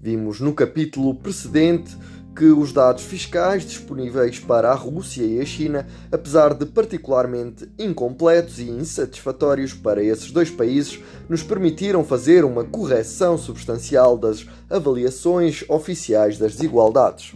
Vimos 0.00 0.40
no 0.40 0.52
capítulo 0.52 1.14
precedente 1.14 1.96
que 2.34 2.44
os 2.44 2.72
dados 2.72 3.02
fiscais 3.02 3.64
disponíveis 3.64 4.38
para 4.38 4.70
a 4.70 4.74
Rússia 4.74 5.24
e 5.24 5.40
a 5.40 5.44
China, 5.44 5.86
apesar 6.10 6.54
de 6.54 6.64
particularmente 6.66 7.68
incompletos 7.78 8.58
e 8.58 8.70
insatisfatórios 8.70 9.74
para 9.74 10.02
esses 10.02 10.30
dois 10.30 10.50
países, 10.50 11.00
nos 11.28 11.42
permitiram 11.42 12.04
fazer 12.04 12.44
uma 12.44 12.64
correção 12.64 13.36
substancial 13.36 14.16
das 14.16 14.46
avaliações 14.70 15.64
oficiais 15.68 16.38
das 16.38 16.54
desigualdades. 16.54 17.34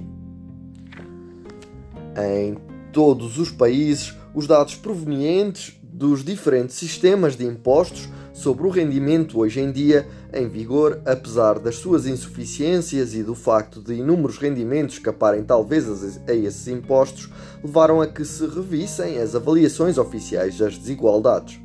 Em 2.16 2.56
todos 2.92 3.38
os 3.38 3.50
países, 3.50 4.14
os 4.34 4.46
dados 4.46 4.76
provenientes 4.76 5.74
dos 5.82 6.24
diferentes 6.24 6.76
sistemas 6.76 7.36
de 7.36 7.44
impostos 7.44 8.08
sobre 8.32 8.66
o 8.66 8.70
rendimento 8.70 9.38
hoje 9.38 9.60
em 9.60 9.70
dia 9.70 10.06
em 10.32 10.48
vigor, 10.48 11.00
apesar 11.04 11.58
das 11.58 11.76
suas 11.76 12.06
insuficiências 12.06 13.14
e 13.14 13.22
do 13.22 13.34
facto 13.34 13.80
de 13.80 13.94
inúmeros 13.94 14.38
rendimentos 14.38 14.96
escaparem 14.96 15.44
talvez 15.44 15.86
a 16.26 16.32
esses 16.32 16.68
impostos, 16.68 17.30
levaram 17.62 18.00
a 18.00 18.06
que 18.06 18.24
se 18.24 18.46
revissem 18.46 19.18
as 19.18 19.34
avaliações 19.34 19.98
oficiais 19.98 20.56
das 20.56 20.78
desigualdades. 20.78 21.60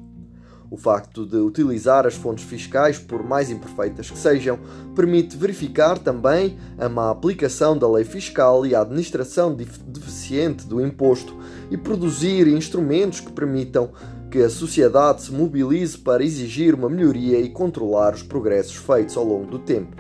O 0.69 0.75
facto 0.75 1.25
de 1.25 1.38
utilizar 1.38 2.06
as 2.06 2.15
fontes 2.15 2.43
fiscais, 2.43 2.99
por 2.99 3.23
mais 3.23 3.49
imperfeitas 3.49 4.12
que 4.12 4.17
sejam, 4.17 4.60
permite 4.93 5.38
verificar 5.38 5.97
também 5.97 6.58
a 6.77 6.89
má 6.89 7.10
aplicação 7.10 7.77
da 7.77 7.89
lei 7.89 8.03
fiscal 8.03 8.65
e 8.65 8.75
a 8.75 8.82
administração 8.82 9.56
deficiente 9.56 10.67
do 10.67 10.86
imposto 10.86 11.34
e 11.71 11.77
produzir 11.77 12.49
instrumentos 12.49 13.21
que 13.21 13.32
permitam 13.32 13.91
que 14.29 14.39
a 14.39 14.49
sociedade 14.49 15.23
se 15.23 15.31
mobilize 15.31 15.97
para 15.97 16.23
exigir 16.23 16.75
uma 16.75 16.89
melhoria 16.89 17.39
e 17.39 17.49
controlar 17.49 18.13
os 18.13 18.23
progressos 18.23 18.75
feitos 18.75 19.15
ao 19.15 19.23
longo 19.23 19.47
do 19.47 19.59
tempo. 19.59 19.95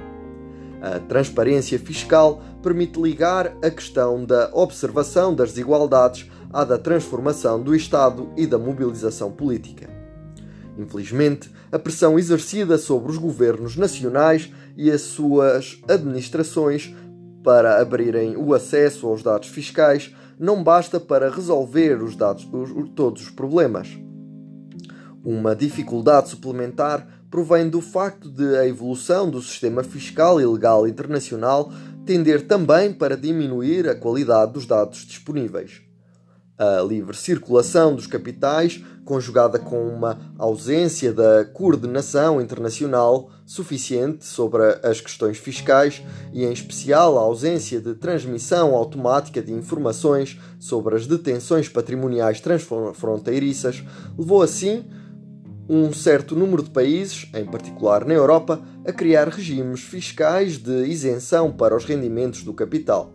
A 0.81 0.99
transparência 0.99 1.79
fiscal 1.79 2.41
permite 2.61 3.01
ligar 3.01 3.55
a 3.63 3.69
questão 3.69 4.23
da 4.23 4.49
observação 4.53 5.33
das 5.33 5.49
desigualdades 5.49 6.29
à 6.51 6.63
da 6.63 6.77
transformação 6.77 7.61
do 7.61 7.75
Estado 7.75 8.29
e 8.37 8.45
da 8.45 8.57
mobilização 8.57 9.31
política. 9.31 9.89
Infelizmente, 10.77 11.49
a 11.71 11.79
pressão 11.79 12.19
exercida 12.19 12.77
sobre 12.77 13.11
os 13.11 13.17
governos 13.17 13.75
nacionais 13.75 14.51
e 14.75 14.91
as 14.91 15.01
suas 15.01 15.81
administrações 15.87 16.93
para 17.43 17.81
abrirem 17.81 18.35
o 18.37 18.53
acesso 18.53 19.07
aos 19.07 19.23
dados 19.23 19.47
fiscais 19.49 20.13
não 20.39 20.63
basta 20.63 20.99
para 20.99 21.31
resolver 21.31 22.03
os 22.03 22.15
dados, 22.15 22.47
os, 22.51 22.89
todos 22.89 23.23
os 23.23 23.29
problemas. 23.31 24.06
Uma 25.29 25.53
dificuldade 25.53 26.29
suplementar 26.29 27.05
provém 27.29 27.69
do 27.69 27.81
facto 27.81 28.31
de 28.31 28.55
a 28.55 28.65
evolução 28.65 29.29
do 29.29 29.41
sistema 29.41 29.83
fiscal 29.83 30.39
e 30.39 30.45
legal 30.45 30.87
internacional 30.87 31.69
tender 32.05 32.47
também 32.47 32.93
para 32.93 33.17
diminuir 33.17 33.89
a 33.89 33.95
qualidade 33.95 34.53
dos 34.53 34.65
dados 34.65 34.99
disponíveis. 34.99 35.81
A 36.57 36.81
livre 36.81 37.17
circulação 37.17 37.93
dos 37.93 38.07
capitais, 38.07 38.81
conjugada 39.03 39.59
com 39.59 39.89
uma 39.89 40.17
ausência 40.39 41.11
da 41.11 41.43
coordenação 41.43 42.41
internacional 42.41 43.29
suficiente 43.45 44.25
sobre 44.25 44.63
as 44.81 45.01
questões 45.01 45.37
fiscais 45.37 46.01
e, 46.31 46.45
em 46.45 46.53
especial, 46.53 47.17
a 47.17 47.21
ausência 47.23 47.81
de 47.81 47.95
transmissão 47.95 48.73
automática 48.73 49.41
de 49.41 49.51
informações 49.51 50.39
sobre 50.57 50.95
as 50.95 51.05
detenções 51.05 51.67
patrimoniais 51.67 52.39
transfronteiriças, 52.39 53.83
levou 54.17 54.41
assim 54.41 54.85
um 55.69 55.91
certo 55.91 56.35
número 56.35 56.63
de 56.63 56.69
países, 56.69 57.29
em 57.33 57.45
particular 57.45 58.05
na 58.05 58.13
Europa, 58.13 58.61
a 58.85 58.93
criar 58.93 59.27
regimes 59.27 59.81
fiscais 59.81 60.57
de 60.57 60.85
isenção 60.85 61.51
para 61.51 61.75
os 61.75 61.83
rendimentos 61.83 62.43
do 62.43 62.53
capital. 62.53 63.11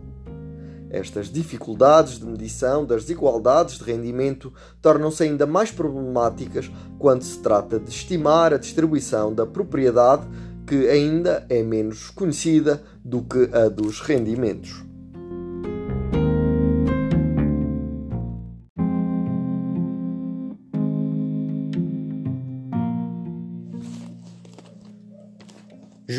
Estas 0.91 1.31
dificuldades 1.31 2.19
de 2.19 2.25
medição 2.25 2.85
das 2.85 3.01
desigualdades 3.01 3.79
de 3.79 3.83
rendimento 3.83 4.53
tornam-se 4.79 5.23
ainda 5.23 5.47
mais 5.47 5.71
problemáticas 5.71 6.69
quando 6.99 7.23
se 7.23 7.39
trata 7.39 7.79
de 7.79 7.89
estimar 7.89 8.53
a 8.53 8.57
distribuição 8.57 9.33
da 9.33 9.47
propriedade, 9.47 10.27
que 10.67 10.87
ainda 10.87 11.47
é 11.49 11.63
menos 11.63 12.11
conhecida 12.11 12.83
do 13.03 13.23
que 13.23 13.49
a 13.51 13.69
dos 13.69 14.01
rendimentos. 14.01 14.83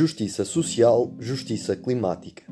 Justiça 0.04 0.44
social, 0.44 1.14
justiça 1.18 1.74
climática. 1.74 2.42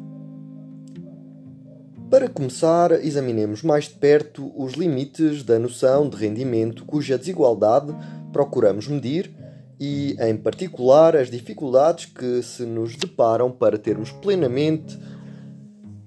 Para 2.08 2.26
começar, 2.26 2.92
examinemos 3.04 3.62
mais 3.62 3.88
de 3.88 3.96
perto 3.96 4.50
os 4.56 4.72
limites 4.72 5.42
da 5.42 5.58
noção 5.58 6.08
de 6.08 6.16
rendimento 6.16 6.82
cuja 6.86 7.18
desigualdade 7.18 7.94
procuramos 8.32 8.88
medir 8.88 9.30
e, 9.78 10.16
em 10.18 10.34
particular, 10.34 11.14
as 11.14 11.30
dificuldades 11.30 12.06
que 12.06 12.42
se 12.42 12.64
nos 12.64 12.96
deparam 12.96 13.52
para 13.52 13.76
termos 13.76 14.10
plenamente 14.10 14.98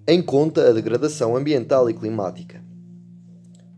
em 0.08 0.24
conta 0.24 0.68
a 0.68 0.74
degradação 0.74 1.38
ambiental 1.38 1.88
e 1.92 1.94
climática. 1.94 2.64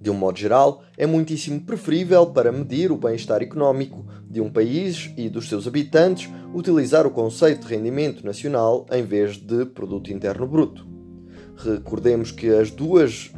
De 0.07 0.11
um 0.11 0.13
modo 0.13 0.39
geral, 0.39 0.83
é 0.97 1.05
muitíssimo 1.05 1.59
preferível 1.59 2.27
para 2.27 2.49
medir 2.49 2.93
o 2.93 2.97
bem-estar 2.97 3.41
económico 3.41 4.05
de 4.25 4.39
um 4.39 4.49
país 4.49 5.11
e 5.17 5.27
dos 5.27 5.49
seus 5.49 5.67
habitantes 5.67 6.31
utilizar 6.53 7.05
o 7.05 7.11
conceito 7.11 7.67
de 7.67 7.75
rendimento 7.75 8.25
nacional 8.25 8.85
em 8.89 9.03
vez 9.03 9.35
de 9.35 9.65
produto 9.65 10.09
interno 10.09 10.47
bruto. 10.47 10.87
Recordemos 11.57 12.31
que 12.31 12.47
as 12.47 12.71
duas, 12.71 13.33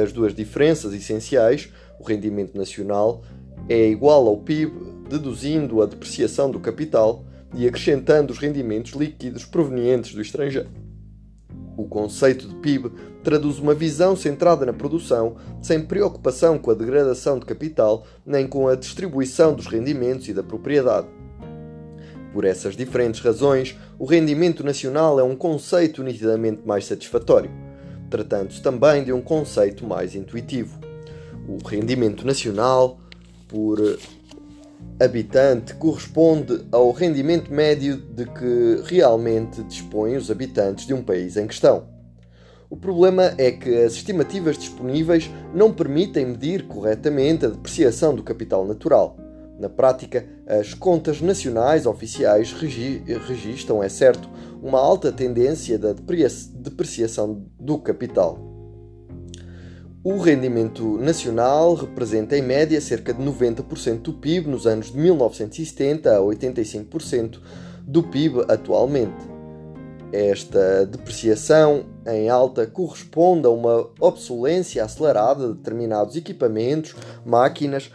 as 0.00 0.12
duas 0.12 0.32
diferenças 0.32 0.94
essenciais, 0.94 1.68
o 1.98 2.04
rendimento 2.04 2.56
nacional 2.56 3.24
é 3.68 3.88
igual 3.88 4.28
ao 4.28 4.36
PIB, 4.36 4.72
deduzindo 5.10 5.82
a 5.82 5.86
depreciação 5.86 6.48
do 6.48 6.60
capital 6.60 7.24
e 7.56 7.66
acrescentando 7.66 8.32
os 8.32 8.38
rendimentos 8.38 8.92
líquidos 8.92 9.44
provenientes 9.44 10.14
do 10.14 10.22
estrangeiro. 10.22 10.81
O 11.76 11.84
conceito 11.84 12.46
de 12.46 12.54
PIB 12.56 12.90
traduz 13.22 13.58
uma 13.58 13.74
visão 13.74 14.14
centrada 14.14 14.66
na 14.66 14.72
produção, 14.72 15.36
sem 15.62 15.80
preocupação 15.80 16.58
com 16.58 16.70
a 16.70 16.74
degradação 16.74 17.38
de 17.38 17.46
capital 17.46 18.04
nem 18.26 18.46
com 18.46 18.68
a 18.68 18.74
distribuição 18.74 19.54
dos 19.54 19.66
rendimentos 19.66 20.28
e 20.28 20.34
da 20.34 20.42
propriedade. 20.42 21.06
Por 22.32 22.44
essas 22.44 22.74
diferentes 22.74 23.20
razões, 23.20 23.76
o 23.98 24.06
rendimento 24.06 24.64
nacional 24.64 25.20
é 25.20 25.22
um 25.22 25.36
conceito 25.36 26.02
nitidamente 26.02 26.62
mais 26.66 26.86
satisfatório, 26.86 27.50
tratando-se 28.08 28.62
também 28.62 29.04
de 29.04 29.12
um 29.12 29.20
conceito 29.20 29.86
mais 29.86 30.14
intuitivo. 30.14 30.78
O 31.46 31.58
rendimento 31.66 32.26
nacional, 32.26 32.98
por 33.48 33.78
habitante, 35.00 35.74
corresponde 35.74 36.64
ao 36.70 36.90
rendimento 36.92 37.52
médio 37.52 37.96
de 37.96 38.24
que 38.26 38.82
realmente 38.84 39.62
dispõem 39.64 40.16
os 40.16 40.30
habitantes 40.30 40.86
de 40.86 40.94
um 40.94 41.02
país 41.02 41.36
em 41.36 41.46
questão. 41.46 41.84
O 42.70 42.76
problema 42.76 43.34
é 43.36 43.50
que 43.50 43.68
as 43.82 43.92
estimativas 43.92 44.56
disponíveis 44.56 45.30
não 45.54 45.72
permitem 45.72 46.26
medir 46.26 46.66
corretamente 46.66 47.44
a 47.44 47.48
depreciação 47.48 48.14
do 48.14 48.22
capital 48.22 48.66
natural. 48.66 49.16
Na 49.58 49.68
prática, 49.68 50.24
as 50.46 50.72
contas 50.72 51.20
nacionais 51.20 51.84
oficiais 51.84 52.52
regi 52.52 53.02
registram, 53.28 53.82
é 53.82 53.88
certo, 53.88 54.28
uma 54.62 54.78
alta 54.78 55.12
tendência 55.12 55.78
da 55.78 55.92
depreciação 55.92 57.44
do 57.60 57.78
capital. 57.78 58.51
O 60.04 60.18
rendimento 60.18 60.98
nacional 60.98 61.74
representa, 61.74 62.36
em 62.36 62.42
média, 62.42 62.80
cerca 62.80 63.14
de 63.14 63.22
90% 63.22 64.00
do 64.00 64.12
PIB 64.14 64.50
nos 64.50 64.66
anos 64.66 64.90
de 64.90 64.98
1970 64.98 66.16
a 66.16 66.18
85% 66.18 67.38
do 67.86 68.02
PIB 68.02 68.44
atualmente. 68.48 69.30
Esta 70.12 70.84
depreciação 70.86 71.84
em 72.04 72.28
alta 72.28 72.66
corresponde 72.66 73.46
a 73.46 73.50
uma 73.50 73.88
obsolência 74.00 74.84
acelerada 74.84 75.46
de 75.46 75.54
determinados 75.54 76.16
equipamentos, 76.16 76.96
máquinas, 77.24 77.88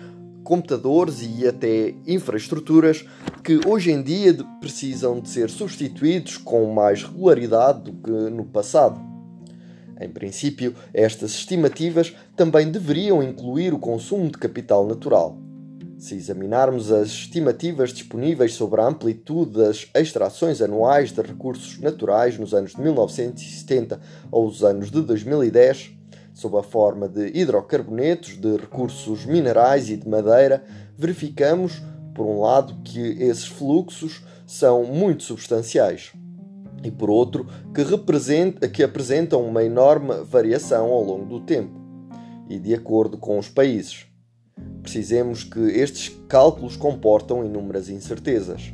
computadores 0.46 1.22
e 1.22 1.46
até 1.46 1.94
infraestruturas 2.08 3.06
que 3.44 3.60
hoje 3.68 3.92
em 3.92 4.02
dia 4.02 4.34
precisam 4.62 5.20
de 5.20 5.28
ser 5.28 5.50
substituídos 5.50 6.38
com 6.38 6.72
mais 6.74 7.04
regularidade 7.04 7.92
do 7.92 7.92
que 7.92 8.12
no 8.12 8.46
passado. 8.46 9.07
Em 10.00 10.10
princípio, 10.10 10.76
estas 10.94 11.32
estimativas 11.32 12.16
também 12.36 12.70
deveriam 12.70 13.24
incluir 13.24 13.74
o 13.74 13.80
consumo 13.80 14.26
de 14.30 14.38
capital 14.38 14.86
natural. 14.86 15.38
Se 15.98 16.14
examinarmos 16.14 16.92
as 16.92 17.08
estimativas 17.08 17.92
disponíveis 17.92 18.54
sobre 18.54 18.80
a 18.80 18.86
amplitude 18.86 19.54
das 19.54 19.90
extrações 19.96 20.62
anuais 20.62 21.12
de 21.12 21.22
recursos 21.22 21.80
naturais 21.80 22.38
nos 22.38 22.54
anos 22.54 22.76
de 22.76 22.82
1970 22.82 24.00
aos 24.32 24.64
anos 24.64 24.92
de 24.92 25.02
2010, 25.02 25.92
sob 26.36 26.56
a 26.60 26.64
forma 26.64 27.10
de 27.10 27.32
hidrocarbonetos, 27.36 28.40
de 28.40 28.58
recursos 28.58 29.26
minerais 29.26 29.90
e 29.90 29.98
de 29.98 30.08
madeira, 30.08 30.64
verificamos, 30.96 31.82
por 32.14 32.28
um 32.28 32.42
lado, 32.42 32.76
que 32.84 33.00
esses 33.24 33.48
fluxos 33.48 34.24
são 34.46 34.84
muito 34.84 35.24
substanciais 35.24 36.12
e, 36.84 36.92
por 36.92 37.10
outro, 37.10 37.48
que, 37.74 38.68
que 38.70 38.84
apresentam 38.84 39.46
uma 39.46 39.64
enorme 39.64 40.24
variação 40.24 40.88
ao 40.88 41.04
longo 41.04 41.26
do 41.26 41.40
tempo 41.40 41.78
e 42.50 42.60
de 42.60 42.74
acordo 42.74 43.18
com 43.18 43.38
os 43.38 43.50
países. 43.50 44.06
Precisemos 44.82 45.44
que 45.44 45.60
estes 45.60 46.10
cálculos 46.28 46.78
comportam 46.78 47.44
inúmeras 47.44 47.90
incertezas. 47.90 48.74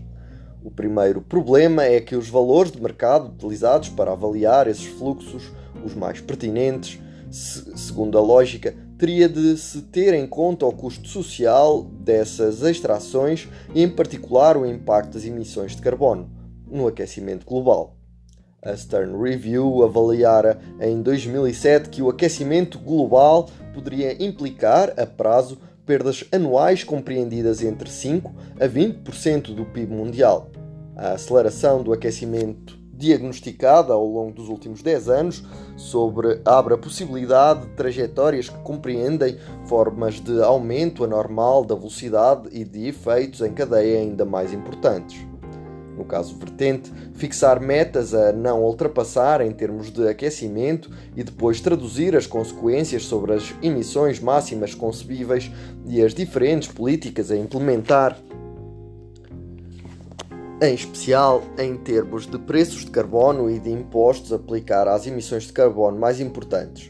O 0.63 0.71
primeiro 0.71 1.21
problema 1.21 1.83
é 1.83 1.99
que 1.99 2.15
os 2.15 2.29
valores 2.29 2.71
de 2.71 2.81
mercado 2.81 3.29
utilizados 3.29 3.89
para 3.89 4.11
avaliar 4.11 4.67
esses 4.67 4.85
fluxos, 4.85 5.51
os 5.83 5.93
mais 5.93 6.21
pertinentes, 6.21 6.99
segundo 7.31 8.17
a 8.17 8.21
lógica, 8.21 8.75
teria 8.97 9.27
de 9.27 9.57
se 9.57 9.81
ter 9.81 10.13
em 10.13 10.25
conta 10.25 10.65
o 10.65 10.71
custo 10.71 11.07
social 11.07 11.83
dessas 11.83 12.61
extrações 12.61 13.49
e, 13.73 13.81
em 13.81 13.89
particular, 13.89 14.55
o 14.55 14.65
impacto 14.65 15.15
das 15.15 15.25
emissões 15.25 15.75
de 15.75 15.81
carbono 15.81 16.42
no 16.73 16.87
aquecimento 16.87 17.45
global. 17.45 17.95
A 18.61 18.75
Stern 18.75 19.21
Review 19.21 19.83
avaliara 19.83 20.59
em 20.79 21.01
2007 21.01 21.89
que 21.89 22.01
o 22.01 22.09
aquecimento 22.09 22.79
global 22.79 23.49
poderia 23.73 24.23
implicar, 24.23 24.93
a 24.97 25.05
prazo, 25.05 25.57
perdas 25.85 26.23
anuais 26.31 26.83
compreendidas 26.83 27.61
entre 27.61 27.89
5 27.89 28.33
a 28.59 28.65
20% 28.65 29.53
do 29.53 29.65
PIB 29.65 29.93
mundial. 29.93 30.49
A 30.95 31.11
aceleração 31.13 31.83
do 31.83 31.91
aquecimento 31.91 32.81
diagnosticada 32.93 33.91
ao 33.91 34.05
longo 34.05 34.31
dos 34.31 34.47
últimos 34.47 34.81
10 34.81 35.09
anos 35.09 35.43
sobre 35.75 36.39
abre 36.45 36.75
a 36.75 36.77
possibilidade 36.77 37.65
de 37.65 37.75
trajetórias 37.75 38.47
que 38.47 38.57
compreendem 38.59 39.37
formas 39.65 40.21
de 40.21 40.41
aumento 40.41 41.03
anormal 41.03 41.65
da 41.65 41.75
velocidade 41.75 42.47
e 42.53 42.63
de 42.63 42.87
efeitos 42.87 43.41
em 43.41 43.51
cadeia 43.51 43.99
ainda 43.99 44.23
mais 44.23 44.53
importantes. 44.53 45.32
No 45.97 46.03
caso 46.03 46.35
vertente, 46.37 46.91
fixar 47.13 47.61
metas 47.61 48.13
a 48.13 48.31
não 48.31 48.63
ultrapassar 48.63 49.41
em 49.41 49.51
termos 49.51 49.91
de 49.91 50.07
aquecimento 50.07 50.89
e 51.15 51.23
depois 51.23 51.61
traduzir 51.61 52.15
as 52.15 52.25
consequências 52.25 53.05
sobre 53.05 53.33
as 53.33 53.53
emissões 53.61 54.19
máximas 54.19 54.73
concebíveis 54.73 55.51
e 55.85 56.01
as 56.01 56.13
diferentes 56.13 56.67
políticas 56.67 57.29
a 57.31 57.37
implementar 57.37 58.17
em 60.61 60.73
especial 60.73 61.43
em 61.57 61.75
termos 61.75 62.25
de 62.25 62.37
preços 62.39 62.85
de 62.85 62.91
carbono 62.91 63.49
e 63.51 63.59
de 63.59 63.69
impostos 63.69 64.31
a 64.31 64.37
aplicar 64.37 64.87
às 64.87 65.05
emissões 65.05 65.43
de 65.43 65.51
carbono 65.53 65.99
mais 65.99 66.21
importantes. 66.21 66.89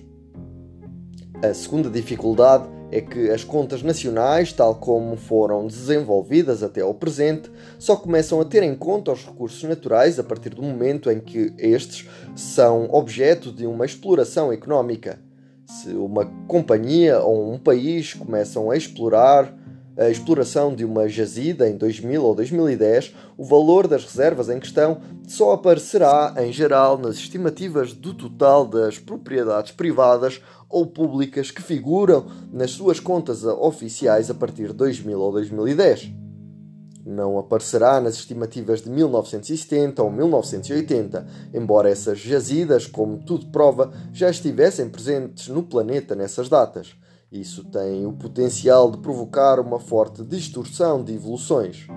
A 1.42 1.54
segunda 1.54 1.90
dificuldade 1.90 2.68
é 2.94 3.02
que 3.02 3.32
as 3.32 3.44
contas 3.44 3.82
nacionais, 3.82 4.54
tal 4.54 4.76
como 4.76 5.16
foram 5.16 5.66
desenvolvidas 5.66 6.62
até 6.62 6.82
ao 6.82 6.94
presente, 6.94 7.50
só 7.80 7.96
começam 7.96 8.40
a 8.40 8.46
ter 8.46 8.62
em 8.62 8.76
conta 8.76 9.12
os 9.12 9.26
recursos 9.26 9.64
naturais 9.64 10.20
a 10.20 10.24
partir 10.24 10.50
do 10.52 10.62
momento 10.62 11.10
em 11.10 11.20
que 11.20 11.52
estes 11.58 12.08
são 12.36 12.88
objeto 12.92 13.52
de 13.52 13.66
uma 13.66 13.84
exploração 13.84 14.54
económica. 14.54 15.20
Se 15.66 15.90
uma 15.90 16.26
companhia 16.48 17.20
ou 17.20 17.52
um 17.52 17.58
país 17.58 18.14
começam 18.14 18.70
a 18.70 18.78
explorar 18.78 19.52
a 19.98 20.10
exploração 20.10 20.74
de 20.74 20.84
uma 20.84 21.08
jazida 21.08 21.70
em 21.70 21.78
2000 21.78 22.24
ou 22.24 22.34
2010, 22.34 23.14
o 23.38 23.46
valor 23.46 23.88
das 23.88 24.04
reservas 24.04 24.50
em 24.50 24.60
questão 24.60 25.00
só 25.28 25.54
aparecerá, 25.54 26.34
em 26.38 26.52
geral, 26.52 26.98
nas 26.98 27.16
estimativas 27.16 27.94
do 27.94 28.14
total 28.14 28.66
das 28.66 28.98
propriedades 28.98 29.72
privadas 29.72 30.42
ou 30.68 30.88
públicas 30.88 31.52
que 31.52 31.62
figuram 31.62 32.26
nas 32.52 32.72
suas 32.72 33.00
contas 33.00 33.44
oficiais 33.44 34.32
a 34.32 34.34
partir 34.34 34.68
de 34.68 34.74
2000 34.74 35.20
ou 35.20 35.32
2010. 35.32 36.12
Não 37.06 37.38
aparecerá 37.38 38.00
nas 38.00 38.16
estimativas 38.16 38.82
de 38.82 38.90
1970 38.90 40.02
ou 40.02 40.10
1980, 40.10 41.28
embora 41.54 41.90
essas 41.90 42.18
jazidas, 42.18 42.88
como 42.88 43.20
tudo 43.20 43.48
prova, 43.48 43.92
já 44.14 44.30
estivessem 44.30 44.90
presentes 44.90 45.50
no 45.50 45.62
planeta 45.62 46.16
nessas 46.16 46.48
datas. 46.48 46.96
Isso 47.34 47.64
tem 47.64 48.06
o 48.06 48.14
potencial 48.14 48.92
de 48.92 49.00
provocar 49.00 49.60
uma 49.60 49.80
forte 49.80 50.24
distorção 50.24 51.04
de 51.04 51.16
evoluções 51.16 51.88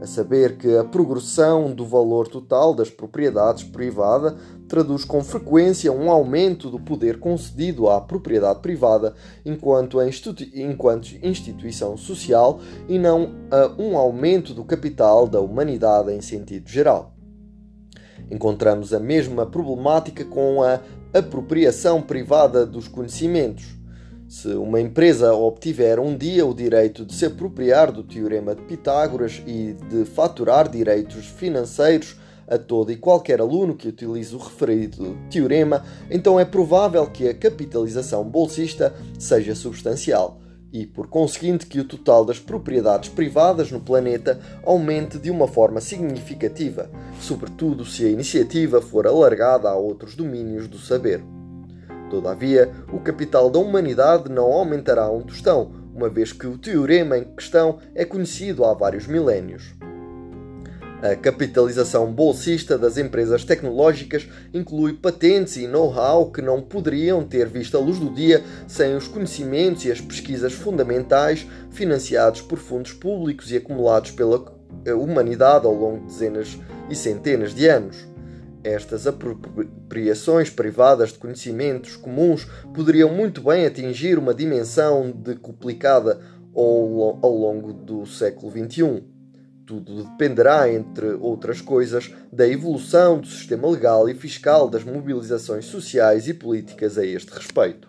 a 0.00 0.06
saber 0.06 0.56
que 0.56 0.76
a 0.76 0.84
progressão 0.84 1.74
do 1.74 1.84
valor 1.84 2.28
total 2.28 2.72
das 2.72 2.88
propriedades 2.88 3.64
privada 3.64 4.36
traduz 4.68 5.04
com 5.04 5.24
frequência 5.24 5.90
um 5.90 6.12
aumento 6.12 6.70
do 6.70 6.78
poder 6.78 7.18
concedido 7.18 7.90
à 7.90 8.00
propriedade 8.00 8.60
privada 8.60 9.16
enquanto, 9.44 9.98
enquanto 10.54 11.26
instituição 11.26 11.96
social 11.96 12.60
e 12.88 13.00
não 13.00 13.34
a 13.50 13.82
um 13.82 13.98
aumento 13.98 14.54
do 14.54 14.62
capital 14.62 15.26
da 15.26 15.40
humanidade 15.40 16.12
em 16.12 16.20
sentido 16.20 16.68
geral. 16.68 17.16
Encontramos 18.30 18.94
a 18.94 19.00
mesma 19.00 19.44
problemática 19.44 20.24
com 20.24 20.62
a 20.62 20.78
apropriação 21.12 22.00
privada 22.00 22.64
dos 22.64 22.86
conhecimentos 22.86 23.77
se 24.28 24.48
uma 24.48 24.78
empresa 24.78 25.32
obtiver 25.32 25.98
um 25.98 26.14
dia 26.14 26.44
o 26.44 26.52
direito 26.52 27.04
de 27.04 27.14
se 27.14 27.24
apropriar 27.24 27.90
do 27.90 28.02
teorema 28.02 28.54
de 28.54 28.60
Pitágoras 28.62 29.42
e 29.46 29.74
de 29.88 30.04
faturar 30.04 30.68
direitos 30.68 31.24
financeiros 31.24 32.14
a 32.46 32.58
todo 32.58 32.92
e 32.92 32.96
qualquer 32.96 33.40
aluno 33.40 33.74
que 33.74 33.88
utilize 33.88 34.34
o 34.34 34.38
referido 34.38 35.18
teorema, 35.30 35.84
então 36.10 36.38
é 36.38 36.44
provável 36.44 37.06
que 37.06 37.26
a 37.26 37.34
capitalização 37.34 38.22
bolsista 38.24 38.94
seja 39.18 39.54
substancial 39.54 40.38
e, 40.70 40.84
por 40.84 41.08
conseguinte, 41.08 41.66
que 41.66 41.80
o 41.80 41.84
total 41.84 42.24
das 42.24 42.38
propriedades 42.38 43.08
privadas 43.08 43.70
no 43.70 43.80
planeta 43.80 44.38
aumente 44.62 45.18
de 45.18 45.30
uma 45.30 45.48
forma 45.48 45.80
significativa, 45.80 46.90
sobretudo 47.20 47.84
se 47.84 48.04
a 48.04 48.10
iniciativa 48.10 48.80
for 48.80 49.06
alargada 49.06 49.68
a 49.70 49.76
outros 49.76 50.14
domínios 50.14 50.68
do 50.68 50.78
saber. 50.78 51.22
Todavia, 52.10 52.70
o 52.92 52.98
capital 52.98 53.50
da 53.50 53.58
humanidade 53.58 54.30
não 54.30 54.44
aumentará 54.44 55.10
um 55.10 55.22
tostão, 55.22 55.72
uma 55.94 56.08
vez 56.08 56.32
que 56.32 56.46
o 56.46 56.56
teorema 56.56 57.18
em 57.18 57.24
questão 57.24 57.78
é 57.94 58.04
conhecido 58.04 58.64
há 58.64 58.72
vários 58.72 59.06
milénios. 59.06 59.74
A 61.00 61.14
capitalização 61.14 62.12
bolsista 62.12 62.76
das 62.76 62.98
empresas 62.98 63.44
tecnológicas 63.44 64.28
inclui 64.52 64.94
patentes 64.94 65.56
e 65.56 65.68
know-how 65.68 66.32
que 66.32 66.42
não 66.42 66.60
poderiam 66.60 67.22
ter 67.22 67.46
visto 67.46 67.76
a 67.76 67.80
luz 67.80 68.00
do 68.00 68.12
dia 68.12 68.42
sem 68.66 68.96
os 68.96 69.06
conhecimentos 69.06 69.84
e 69.84 69.92
as 69.92 70.00
pesquisas 70.00 70.52
fundamentais 70.52 71.46
financiados 71.70 72.40
por 72.40 72.58
fundos 72.58 72.92
públicos 72.92 73.52
e 73.52 73.56
acumulados 73.58 74.10
pela 74.10 74.44
humanidade 75.00 75.66
ao 75.66 75.74
longo 75.74 76.00
de 76.00 76.06
dezenas 76.06 76.58
e 76.90 76.96
centenas 76.96 77.54
de 77.54 77.68
anos. 77.68 78.08
Estas 78.64 79.06
apropriações 79.06 80.50
privadas 80.50 81.12
de 81.12 81.18
conhecimentos 81.18 81.96
comuns 81.96 82.44
poderiam 82.74 83.12
muito 83.14 83.40
bem 83.40 83.64
atingir 83.64 84.18
uma 84.18 84.34
dimensão 84.34 85.10
decuplicada 85.10 86.20
ao, 86.54 87.36
longo 87.36 87.72
do 87.72 88.04
século 88.04 88.50
XXI. 88.50 89.04
Tudo 89.64 90.02
dependerá, 90.04 90.72
entre 90.72 91.08
outras 91.20 91.60
coisas, 91.60 92.10
da 92.32 92.48
evolução 92.48 93.20
do 93.20 93.26
sistema 93.26 93.68
legal 93.68 94.08
e 94.08 94.14
fiscal 94.14 94.68
das 94.68 94.82
mobilizações 94.82 95.66
sociais 95.66 96.26
e 96.26 96.34
políticas 96.34 96.98
a 96.98 97.04
este 97.04 97.30
respeito. 97.30 97.87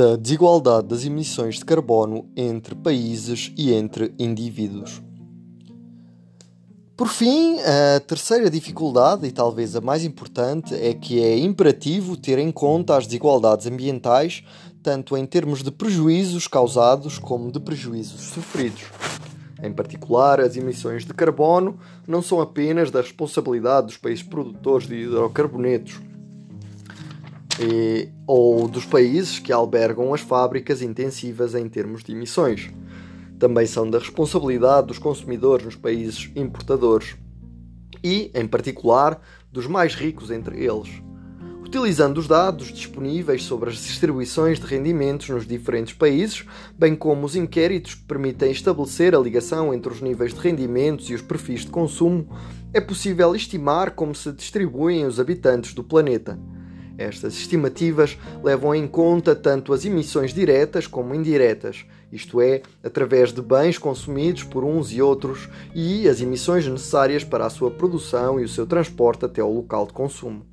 Da 0.00 0.16
desigualdade 0.16 0.88
das 0.88 1.04
emissões 1.04 1.56
de 1.56 1.64
carbono 1.66 2.24
entre 2.34 2.74
países 2.74 3.52
e 3.54 3.70
entre 3.74 4.14
indivíduos. 4.18 5.02
Por 6.96 7.08
fim, 7.08 7.58
a 7.60 8.00
terceira 8.00 8.48
dificuldade, 8.48 9.26
e 9.26 9.30
talvez 9.30 9.76
a 9.76 9.80
mais 9.82 10.02
importante, 10.02 10.74
é 10.74 10.94
que 10.94 11.22
é 11.22 11.38
imperativo 11.38 12.16
ter 12.16 12.38
em 12.38 12.50
conta 12.50 12.96
as 12.96 13.06
desigualdades 13.06 13.66
ambientais, 13.66 14.42
tanto 14.82 15.18
em 15.18 15.26
termos 15.26 15.62
de 15.62 15.70
prejuízos 15.70 16.48
causados 16.48 17.18
como 17.18 17.52
de 17.52 17.60
prejuízos 17.60 18.22
sofridos. 18.22 18.84
Em 19.62 19.70
particular, 19.70 20.40
as 20.40 20.56
emissões 20.56 21.04
de 21.04 21.12
carbono 21.12 21.78
não 22.08 22.22
são 22.22 22.40
apenas 22.40 22.90
da 22.90 23.02
responsabilidade 23.02 23.88
dos 23.88 23.98
países 23.98 24.22
produtores 24.22 24.88
de 24.88 24.94
hidrocarbonetos, 24.94 26.00
e, 27.60 28.08
ou 28.26 28.66
dos 28.66 28.86
países 28.86 29.38
que 29.38 29.52
albergam 29.52 30.14
as 30.14 30.22
fábricas 30.22 30.80
intensivas 30.80 31.54
em 31.54 31.68
termos 31.68 32.02
de 32.02 32.12
emissões. 32.12 32.70
Também 33.38 33.66
são 33.66 33.88
da 33.88 33.98
responsabilidade 33.98 34.88
dos 34.88 34.98
consumidores 34.98 35.66
nos 35.66 35.76
países 35.76 36.30
importadores 36.34 37.16
e, 38.02 38.30
em 38.34 38.46
particular, 38.46 39.20
dos 39.52 39.66
mais 39.66 39.94
ricos 39.94 40.30
entre 40.30 40.64
eles. 40.64 40.90
Utilizando 41.62 42.18
os 42.18 42.26
dados 42.26 42.72
disponíveis 42.72 43.44
sobre 43.44 43.70
as 43.70 43.76
distribuições 43.76 44.58
de 44.58 44.66
rendimentos 44.66 45.28
nos 45.28 45.46
diferentes 45.46 45.94
países, 45.94 46.44
bem 46.76 46.96
como 46.96 47.24
os 47.24 47.36
inquéritos 47.36 47.94
que 47.94 48.04
permitem 48.04 48.50
estabelecer 48.50 49.14
a 49.14 49.20
ligação 49.20 49.72
entre 49.72 49.92
os 49.92 50.00
níveis 50.00 50.34
de 50.34 50.40
rendimentos 50.40 51.08
e 51.10 51.14
os 51.14 51.22
perfis 51.22 51.60
de 51.60 51.70
consumo, 51.70 52.28
é 52.72 52.80
possível 52.80 53.36
estimar 53.36 53.92
como 53.92 54.14
se 54.14 54.32
distribuem 54.32 55.06
os 55.06 55.20
habitantes 55.20 55.72
do 55.72 55.84
planeta. 55.84 56.38
Estas 57.00 57.32
estimativas 57.32 58.18
levam 58.44 58.74
em 58.74 58.86
conta 58.86 59.34
tanto 59.34 59.72
as 59.72 59.86
emissões 59.86 60.34
diretas 60.34 60.86
como 60.86 61.14
indiretas, 61.14 61.86
isto 62.12 62.42
é, 62.42 62.60
através 62.84 63.32
de 63.32 63.40
bens 63.40 63.78
consumidos 63.78 64.44
por 64.44 64.64
uns 64.64 64.92
e 64.92 65.00
outros, 65.00 65.48
e 65.74 66.06
as 66.06 66.20
emissões 66.20 66.66
necessárias 66.66 67.24
para 67.24 67.46
a 67.46 67.50
sua 67.50 67.70
produção 67.70 68.38
e 68.38 68.44
o 68.44 68.48
seu 68.48 68.66
transporte 68.66 69.24
até 69.24 69.40
ao 69.40 69.50
local 69.50 69.86
de 69.86 69.94
consumo. 69.94 70.44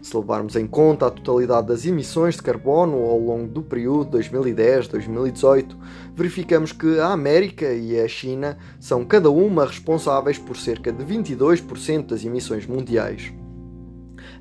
Se 0.00 0.16
levarmos 0.16 0.56
em 0.56 0.66
conta 0.66 1.06
a 1.06 1.10
totalidade 1.10 1.66
das 1.66 1.84
emissões 1.84 2.36
de 2.36 2.42
carbono 2.42 3.04
ao 3.04 3.18
longo 3.18 3.48
do 3.48 3.60
período 3.60 4.18
2010-2018, 4.18 5.76
verificamos 6.14 6.72
que 6.72 6.98
a 6.98 7.08
América 7.08 7.70
e 7.74 8.00
a 8.00 8.08
China 8.08 8.56
são 8.80 9.04
cada 9.04 9.28
uma 9.28 9.66
responsáveis 9.66 10.38
por 10.38 10.56
cerca 10.56 10.90
de 10.90 11.04
22% 11.04 12.06
das 12.06 12.24
emissões 12.24 12.66
mundiais 12.66 13.34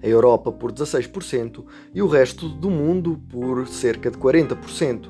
a 0.04 0.08
Europa 0.08 0.52
por 0.52 0.72
16% 0.72 1.63
e 1.94 2.02
o 2.02 2.08
resto 2.08 2.50
do 2.50 2.70
mundo 2.70 3.20
por 3.30 3.66
cerca 3.68 4.12
de 4.12 4.18
40%. 4.18 5.08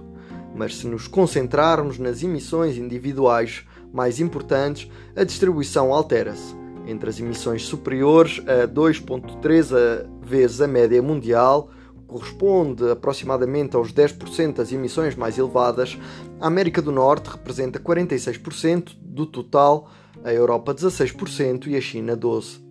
Mas 0.56 0.78
se 0.78 0.88
nos 0.88 1.08
concentrarmos 1.08 1.98
nas 1.98 2.22
emissões 2.22 2.78
individuais 2.78 3.66
mais 3.92 4.20
importantes, 4.20 4.90
a 5.16 5.24
distribuição 5.24 5.92
altera-se. 5.92 6.56
Entre 6.86 7.10
as 7.10 7.20
emissões 7.20 7.64
superiores 7.64 8.42
a 8.48 8.68
2,3 8.68 10.06
vezes 10.22 10.62
a 10.62 10.68
média 10.68 11.02
mundial, 11.02 11.72
corresponde 12.06 12.88
aproximadamente 12.92 13.76
aos 13.76 13.92
10% 13.92 14.56
das 14.56 14.72
emissões 14.72 15.16
mais 15.16 15.40
elevadas, 15.40 15.98
a 16.40 16.46
América 16.46 16.82
do 16.82 16.92
Norte 16.92 17.32
representa 17.32 17.80
46% 17.80 18.92
do 19.02 19.26
total, 19.26 19.90
a 20.24 20.32
Europa 20.32 20.76
16% 20.76 21.68
e 21.68 21.76
a 21.76 21.82
China 21.82 22.16
12%. 22.16 22.62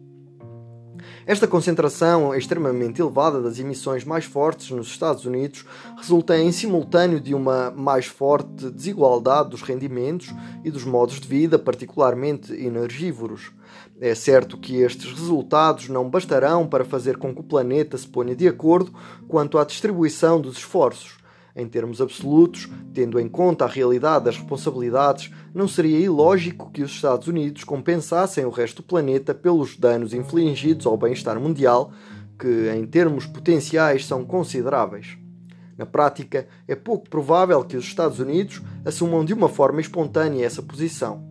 Esta 1.24 1.46
concentração 1.46 2.34
extremamente 2.34 3.00
elevada 3.00 3.40
das 3.40 3.58
emissões 3.58 4.04
mais 4.04 4.24
fortes 4.24 4.70
nos 4.70 4.88
Estados 4.88 5.24
Unidos 5.24 5.64
resulta 5.96 6.36
em 6.36 6.50
simultâneo 6.50 7.20
de 7.20 7.32
uma 7.32 7.70
mais 7.70 8.06
forte 8.06 8.70
desigualdade 8.70 9.50
dos 9.50 9.62
rendimentos 9.62 10.34
e 10.64 10.70
dos 10.70 10.84
modos 10.84 11.20
de 11.20 11.28
vida, 11.28 11.58
particularmente 11.58 12.52
energívoros. 12.52 13.52
É 14.00 14.16
certo 14.16 14.58
que 14.58 14.80
estes 14.80 15.12
resultados 15.12 15.88
não 15.88 16.10
bastarão 16.10 16.66
para 16.66 16.84
fazer 16.84 17.16
com 17.16 17.32
que 17.32 17.40
o 17.40 17.44
planeta 17.44 17.96
se 17.96 18.08
ponha 18.08 18.34
de 18.34 18.48
acordo 18.48 18.92
quanto 19.28 19.58
à 19.58 19.64
distribuição 19.64 20.40
dos 20.40 20.56
esforços. 20.56 21.21
Em 21.54 21.68
termos 21.68 22.00
absolutos, 22.00 22.68
tendo 22.94 23.20
em 23.20 23.28
conta 23.28 23.66
a 23.66 23.68
realidade 23.68 24.24
das 24.24 24.38
responsabilidades, 24.38 25.30
não 25.54 25.68
seria 25.68 25.98
ilógico 25.98 26.70
que 26.70 26.82
os 26.82 26.90
Estados 26.90 27.28
Unidos 27.28 27.62
compensassem 27.62 28.46
o 28.46 28.50
resto 28.50 28.80
do 28.80 28.88
planeta 28.88 29.34
pelos 29.34 29.76
danos 29.76 30.14
infligidos 30.14 30.86
ao 30.86 30.96
bem-estar 30.96 31.38
mundial, 31.38 31.92
que 32.38 32.70
em 32.74 32.86
termos 32.86 33.26
potenciais 33.26 34.06
são 34.06 34.24
consideráveis. 34.24 35.18
Na 35.76 35.84
prática, 35.84 36.46
é 36.66 36.74
pouco 36.74 37.10
provável 37.10 37.62
que 37.64 37.76
os 37.76 37.84
Estados 37.84 38.18
Unidos 38.18 38.62
assumam 38.84 39.22
de 39.22 39.34
uma 39.34 39.48
forma 39.48 39.80
espontânea 39.80 40.46
essa 40.46 40.62
posição. 40.62 41.22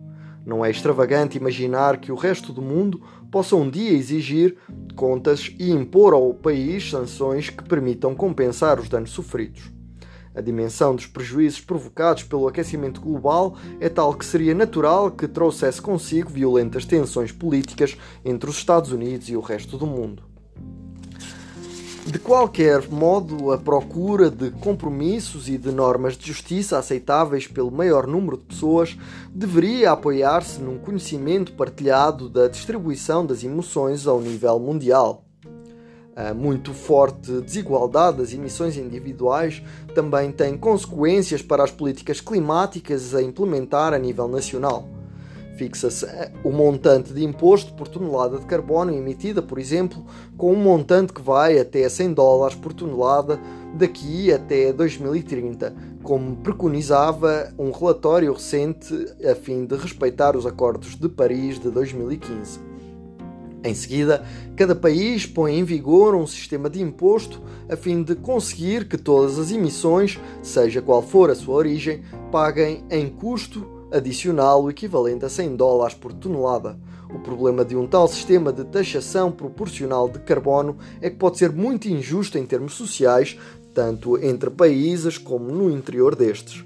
Não 0.46 0.64
é 0.64 0.70
extravagante 0.70 1.38
imaginar 1.38 1.98
que 1.98 2.12
o 2.12 2.16
resto 2.16 2.52
do 2.52 2.62
mundo 2.62 3.00
possa 3.30 3.56
um 3.56 3.68
dia 3.68 3.92
exigir 3.92 4.56
contas 4.94 5.52
e 5.58 5.70
impor 5.70 6.12
ao 6.12 6.34
país 6.34 6.90
sanções 6.90 7.48
que 7.48 7.62
permitam 7.64 8.14
compensar 8.14 8.78
os 8.78 8.88
danos 8.88 9.10
sofridos. 9.10 9.71
A 10.34 10.40
dimensão 10.40 10.96
dos 10.96 11.06
prejuízos 11.06 11.60
provocados 11.60 12.22
pelo 12.22 12.48
aquecimento 12.48 13.00
global 13.00 13.54
é 13.78 13.88
tal 13.88 14.14
que 14.14 14.24
seria 14.24 14.54
natural 14.54 15.10
que 15.10 15.28
trouxesse 15.28 15.80
consigo 15.80 16.30
violentas 16.30 16.84
tensões 16.84 17.30
políticas 17.30 17.96
entre 18.24 18.48
os 18.48 18.56
Estados 18.56 18.92
Unidos 18.92 19.28
e 19.28 19.36
o 19.36 19.40
resto 19.40 19.76
do 19.76 19.86
mundo. 19.86 20.32
De 22.06 22.18
qualquer 22.18 22.88
modo, 22.88 23.52
a 23.52 23.58
procura 23.58 24.28
de 24.28 24.50
compromissos 24.50 25.48
e 25.48 25.56
de 25.56 25.70
normas 25.70 26.16
de 26.16 26.26
justiça 26.26 26.76
aceitáveis 26.76 27.46
pelo 27.46 27.70
maior 27.70 28.08
número 28.08 28.36
de 28.36 28.44
pessoas 28.44 28.98
deveria 29.32 29.92
apoiar-se 29.92 30.60
num 30.60 30.78
conhecimento 30.78 31.52
partilhado 31.52 32.28
da 32.28 32.48
distribuição 32.48 33.24
das 33.24 33.44
emoções 33.44 34.06
ao 34.06 34.20
nível 34.20 34.58
mundial. 34.58 35.24
A 36.14 36.34
muito 36.34 36.74
forte 36.74 37.40
desigualdade 37.40 38.18
das 38.18 38.34
emissões 38.34 38.76
individuais 38.76 39.62
também 39.94 40.30
tem 40.30 40.58
consequências 40.58 41.40
para 41.40 41.64
as 41.64 41.70
políticas 41.70 42.20
climáticas 42.20 43.14
a 43.14 43.22
implementar 43.22 43.94
a 43.94 43.98
nível 43.98 44.28
nacional. 44.28 44.86
Fixa-se 45.56 46.04
eh, 46.04 46.30
o 46.44 46.50
montante 46.50 47.12
de 47.12 47.24
imposto 47.24 47.72
por 47.74 47.88
tonelada 47.88 48.38
de 48.38 48.46
carbono 48.46 48.92
emitida, 48.92 49.40
por 49.40 49.58
exemplo, 49.58 50.04
com 50.36 50.52
um 50.52 50.56
montante 50.56 51.12
que 51.12 51.22
vai 51.22 51.58
até 51.58 51.88
100 51.88 52.12
dólares 52.14 52.56
por 52.56 52.72
tonelada 52.72 53.38
daqui 53.74 54.32
até 54.32 54.72
2030, 54.72 55.74
como 56.02 56.36
preconizava 56.36 57.52
um 57.58 57.70
relatório 57.70 58.32
recente 58.32 58.94
a 59.24 59.34
fim 59.34 59.64
de 59.64 59.76
respeitar 59.76 60.36
os 60.36 60.44
acordos 60.46 60.94
de 60.94 61.08
Paris 61.08 61.58
de 61.58 61.70
2015. 61.70 62.71
Em 63.64 63.74
seguida, 63.74 64.24
cada 64.56 64.74
país 64.74 65.24
põe 65.24 65.56
em 65.56 65.64
vigor 65.64 66.16
um 66.16 66.26
sistema 66.26 66.68
de 66.68 66.82
imposto 66.82 67.40
a 67.68 67.76
fim 67.76 68.02
de 68.02 68.16
conseguir 68.16 68.88
que 68.88 68.98
todas 68.98 69.38
as 69.38 69.52
emissões, 69.52 70.18
seja 70.42 70.82
qual 70.82 71.00
for 71.00 71.30
a 71.30 71.34
sua 71.34 71.54
origem, 71.54 72.02
paguem 72.32 72.82
em 72.90 73.08
custo 73.08 73.64
adicional 73.92 74.64
o 74.64 74.70
equivalente 74.70 75.24
a 75.24 75.28
100 75.28 75.54
dólares 75.54 75.94
por 75.94 76.12
tonelada. 76.12 76.76
O 77.14 77.20
problema 77.20 77.64
de 77.64 77.76
um 77.76 77.86
tal 77.86 78.08
sistema 78.08 78.52
de 78.52 78.64
taxação 78.64 79.30
proporcional 79.30 80.08
de 80.08 80.18
carbono 80.20 80.78
é 81.00 81.10
que 81.10 81.16
pode 81.16 81.38
ser 81.38 81.52
muito 81.52 81.88
injusto 81.88 82.38
em 82.38 82.46
termos 82.46 82.72
sociais, 82.72 83.38
tanto 83.74 84.18
entre 84.18 84.50
países 84.50 85.18
como 85.18 85.52
no 85.52 85.70
interior 85.70 86.16
destes. 86.16 86.64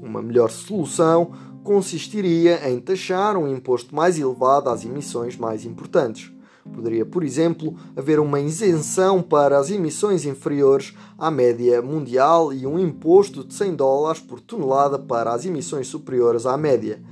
Uma 0.00 0.22
melhor 0.22 0.50
solução 0.50 1.32
consistiria 1.68 2.66
em 2.66 2.80
taxar 2.80 3.36
um 3.36 3.46
imposto 3.46 3.94
mais 3.94 4.18
elevado 4.18 4.70
às 4.70 4.86
emissões 4.86 5.36
mais 5.36 5.66
importantes. 5.66 6.32
Poderia, 6.74 7.04
por 7.04 7.22
exemplo, 7.22 7.76
haver 7.94 8.18
uma 8.18 8.40
isenção 8.40 9.20
para 9.20 9.58
as 9.58 9.70
emissões 9.70 10.24
inferiores 10.24 10.94
à 11.18 11.30
média 11.30 11.82
mundial 11.82 12.54
e 12.54 12.66
um 12.66 12.78
imposto 12.78 13.44
de 13.44 13.52
100 13.52 13.74
dólares 13.76 14.18
por 14.18 14.40
tonelada 14.40 14.98
para 14.98 15.30
as 15.30 15.44
emissões 15.44 15.88
superiores 15.88 16.46
à 16.46 16.56
média. 16.56 17.02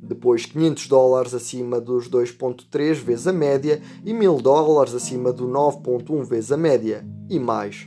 Depois 0.00 0.46
500 0.46 0.88
dólares 0.88 1.34
acima 1.34 1.78
dos 1.78 2.08
2.3 2.08 2.94
vezes 2.94 3.26
a 3.26 3.34
média 3.34 3.82
e 4.02 4.14
1000 4.14 4.38
dólares 4.38 4.94
acima 4.94 5.30
do 5.30 5.46
9.1 5.46 6.24
vezes 6.24 6.50
a 6.50 6.56
média. 6.56 7.06
E 7.28 7.38
mais. 7.38 7.86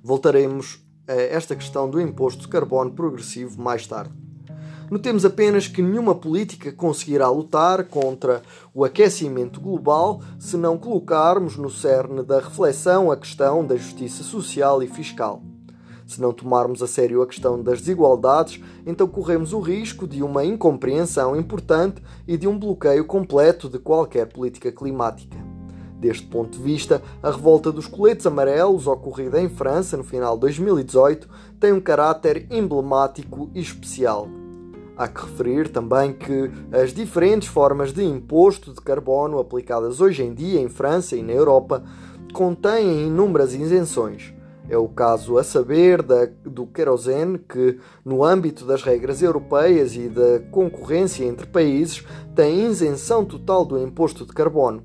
Voltaremos 0.00 0.78
a 1.08 1.14
esta 1.14 1.56
questão 1.56 1.90
do 1.90 2.00
imposto 2.00 2.42
de 2.42 2.48
carbono 2.48 2.92
progressivo 2.92 3.60
mais 3.60 3.84
tarde. 3.84 4.29
Notemos 4.90 5.24
apenas 5.24 5.68
que 5.68 5.80
nenhuma 5.80 6.16
política 6.16 6.72
conseguirá 6.72 7.28
lutar 7.28 7.84
contra 7.84 8.42
o 8.74 8.84
aquecimento 8.84 9.60
global 9.60 10.20
se 10.36 10.56
não 10.56 10.76
colocarmos 10.76 11.56
no 11.56 11.70
cerne 11.70 12.24
da 12.24 12.40
reflexão 12.40 13.08
a 13.08 13.16
questão 13.16 13.64
da 13.64 13.76
justiça 13.76 14.24
social 14.24 14.82
e 14.82 14.88
fiscal. 14.88 15.42
Se 16.04 16.20
não 16.20 16.32
tomarmos 16.32 16.82
a 16.82 16.88
sério 16.88 17.22
a 17.22 17.26
questão 17.28 17.62
das 17.62 17.78
desigualdades, 17.78 18.60
então 18.84 19.06
corremos 19.06 19.52
o 19.52 19.60
risco 19.60 20.08
de 20.08 20.24
uma 20.24 20.44
incompreensão 20.44 21.36
importante 21.36 22.02
e 22.26 22.36
de 22.36 22.48
um 22.48 22.58
bloqueio 22.58 23.04
completo 23.04 23.68
de 23.68 23.78
qualquer 23.78 24.26
política 24.26 24.72
climática. 24.72 25.36
Deste 26.00 26.26
ponto 26.26 26.58
de 26.58 26.64
vista, 26.64 27.00
a 27.22 27.30
revolta 27.30 27.70
dos 27.70 27.86
coletes 27.86 28.26
amarelos, 28.26 28.88
ocorrida 28.88 29.40
em 29.40 29.48
França 29.48 29.96
no 29.96 30.02
final 30.02 30.34
de 30.34 30.40
2018, 30.40 31.28
tem 31.60 31.72
um 31.72 31.80
caráter 31.80 32.48
emblemático 32.50 33.48
e 33.54 33.60
especial. 33.60 34.39
Há 35.00 35.08
que 35.08 35.22
referir 35.22 35.70
também 35.70 36.12
que 36.12 36.50
as 36.70 36.92
diferentes 36.92 37.48
formas 37.48 37.90
de 37.90 38.04
imposto 38.04 38.74
de 38.74 38.82
carbono 38.82 39.38
aplicadas 39.38 39.98
hoje 39.98 40.22
em 40.22 40.34
dia 40.34 40.60
em 40.60 40.68
França 40.68 41.16
e 41.16 41.22
na 41.22 41.32
Europa 41.32 41.82
contêm 42.34 43.06
inúmeras 43.06 43.54
isenções. 43.54 44.34
É 44.68 44.76
o 44.76 44.86
caso 44.88 45.38
a 45.38 45.42
saber 45.42 46.02
da, 46.02 46.26
do 46.44 46.66
querosene, 46.66 47.38
que, 47.38 47.78
no 48.04 48.22
âmbito 48.22 48.66
das 48.66 48.82
regras 48.82 49.22
europeias 49.22 49.96
e 49.96 50.06
da 50.06 50.40
concorrência 50.50 51.24
entre 51.24 51.46
países, 51.46 52.04
tem 52.36 52.66
isenção 52.66 53.24
total 53.24 53.64
do 53.64 53.82
imposto 53.82 54.26
de 54.26 54.34
carbono. 54.34 54.82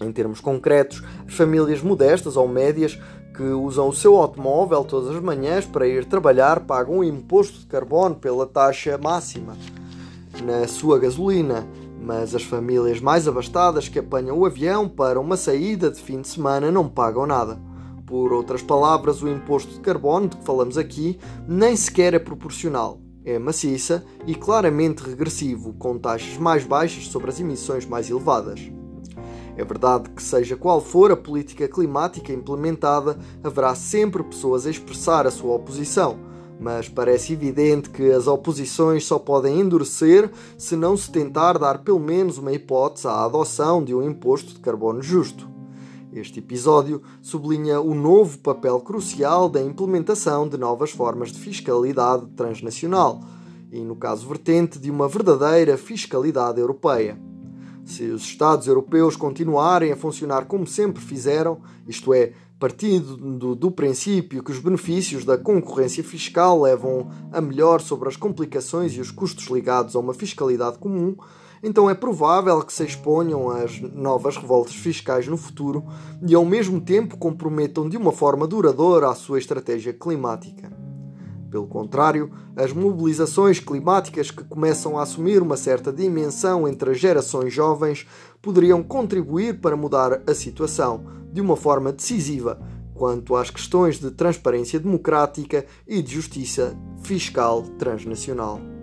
Em 0.00 0.12
termos 0.12 0.40
concretos, 0.40 1.02
as 1.26 1.34
famílias 1.34 1.82
modestas 1.82 2.38
ou 2.38 2.48
médias 2.48 2.98
que 3.36 3.42
usam 3.42 3.88
o 3.88 3.92
seu 3.92 4.16
automóvel 4.16 4.82
todas 4.82 5.14
as 5.14 5.22
manhãs 5.22 5.66
para 5.66 5.86
ir 5.86 6.06
trabalhar 6.06 6.60
pagam 6.60 6.98
um 6.98 7.04
imposto 7.04 7.58
de 7.58 7.66
carbono 7.66 8.14
pela 8.14 8.46
taxa 8.46 8.96
máxima 8.96 9.56
na 10.42 10.66
sua 10.66 10.98
gasolina, 10.98 11.66
mas 12.00 12.34
as 12.34 12.42
famílias 12.42 13.00
mais 13.00 13.26
abastadas 13.28 13.88
que 13.88 13.98
apanham 13.98 14.38
o 14.38 14.46
avião 14.46 14.88
para 14.88 15.20
uma 15.20 15.36
saída 15.36 15.90
de 15.90 16.00
fim 16.00 16.20
de 16.20 16.28
semana 16.28 16.70
não 16.70 16.88
pagam 16.88 17.26
nada. 17.26 17.58
Por 18.06 18.32
outras 18.32 18.62
palavras, 18.62 19.22
o 19.22 19.28
imposto 19.28 19.74
de 19.74 19.80
carbono 19.80 20.28
de 20.28 20.36
que 20.36 20.44
falamos 20.44 20.78
aqui 20.78 21.18
nem 21.48 21.74
sequer 21.74 22.14
é 22.14 22.18
proporcional. 22.18 23.00
É 23.24 23.38
maciça 23.38 24.04
e 24.26 24.34
claramente 24.34 25.02
regressivo, 25.02 25.72
com 25.74 25.98
taxas 25.98 26.36
mais 26.36 26.64
baixas 26.64 27.08
sobre 27.08 27.30
as 27.30 27.40
emissões 27.40 27.84
mais 27.84 28.08
elevadas. 28.08 28.60
É 29.56 29.64
verdade 29.64 30.10
que, 30.10 30.22
seja 30.22 30.54
qual 30.54 30.80
for 30.82 31.10
a 31.10 31.16
política 31.16 31.66
climática 31.66 32.32
implementada, 32.32 33.18
haverá 33.42 33.74
sempre 33.74 34.22
pessoas 34.22 34.66
a 34.66 34.70
expressar 34.70 35.26
a 35.26 35.30
sua 35.30 35.54
oposição, 35.54 36.18
mas 36.60 36.88
parece 36.90 37.32
evidente 37.32 37.88
que 37.88 38.10
as 38.10 38.26
oposições 38.26 39.04
só 39.06 39.18
podem 39.18 39.58
endurecer 39.60 40.30
se 40.58 40.76
não 40.76 40.94
se 40.96 41.10
tentar 41.10 41.58
dar 41.58 41.78
pelo 41.78 42.00
menos 42.00 42.36
uma 42.36 42.52
hipótese 42.52 43.06
à 43.06 43.24
adoção 43.24 43.82
de 43.82 43.94
um 43.94 44.02
imposto 44.02 44.52
de 44.52 44.60
carbono 44.60 45.00
justo. 45.02 45.48
Este 46.12 46.38
episódio 46.38 47.02
sublinha 47.20 47.80
o 47.80 47.94
novo 47.94 48.38
papel 48.38 48.80
crucial 48.80 49.48
da 49.48 49.60
implementação 49.60 50.48
de 50.48 50.56
novas 50.56 50.90
formas 50.90 51.30
de 51.30 51.38
fiscalidade 51.38 52.26
transnacional 52.28 53.20
e, 53.70 53.80
no 53.80 53.96
caso 53.96 54.26
vertente, 54.26 54.78
de 54.78 54.90
uma 54.90 55.08
verdadeira 55.08 55.76
fiscalidade 55.76 56.58
europeia. 56.58 57.25
Se 57.86 58.02
os 58.02 58.22
Estados 58.22 58.66
europeus 58.66 59.14
continuarem 59.14 59.92
a 59.92 59.96
funcionar 59.96 60.46
como 60.46 60.66
sempre 60.66 61.00
fizeram, 61.00 61.60
isto 61.86 62.12
é, 62.12 62.32
partindo 62.58 63.16
do, 63.54 63.70
princípio 63.70 64.42
que 64.42 64.50
os 64.50 64.58
benefícios 64.58 65.24
da 65.24 65.38
concorrência 65.38 66.02
fiscal 66.02 66.60
levam 66.60 67.08
a 67.30 67.40
melhor 67.40 67.80
sobre 67.80 68.08
as 68.08 68.16
complicações 68.16 68.92
e 68.94 69.00
os 69.00 69.12
custos 69.12 69.46
ligados 69.46 69.94
a 69.94 70.00
uma 70.00 70.12
fiscalidade 70.12 70.78
comum, 70.78 71.14
então 71.62 71.88
é 71.88 71.94
provável 71.94 72.60
que 72.62 72.72
se 72.72 72.84
exponham 72.84 73.48
às 73.48 73.80
novas 73.80 74.36
revoltas 74.36 74.74
fiscais 74.74 75.28
no 75.28 75.36
futuro 75.36 75.84
e 76.26 76.34
ao 76.34 76.44
mesmo 76.44 76.80
tempo 76.80 77.16
comprometam 77.16 77.88
de 77.88 77.96
uma 77.96 78.10
forma 78.10 78.48
duradoura 78.48 79.08
a 79.08 79.14
sua 79.14 79.38
estratégia 79.38 79.92
climática. 79.92 80.75
Pelo 81.50 81.66
contrário, 81.66 82.30
as 82.56 82.72
mobilizações 82.72 83.60
climáticas 83.60 84.30
que 84.30 84.44
começam 84.44 84.98
a 84.98 85.02
assumir 85.02 85.40
uma 85.40 85.56
certa 85.56 85.92
dimensão 85.92 86.66
entre 86.66 86.90
as 86.90 86.98
gerações 86.98 87.52
jovens 87.52 88.06
poderiam 88.42 88.82
contribuir 88.82 89.60
para 89.60 89.76
mudar 89.76 90.22
a 90.26 90.34
situação 90.34 91.04
de 91.32 91.40
uma 91.40 91.56
forma 91.56 91.92
decisiva 91.92 92.60
quanto 92.94 93.36
às 93.36 93.50
questões 93.50 94.00
de 94.00 94.10
transparência 94.10 94.80
democrática 94.80 95.66
e 95.86 96.02
de 96.02 96.14
justiça 96.14 96.76
fiscal 97.02 97.62
transnacional. 97.78 98.75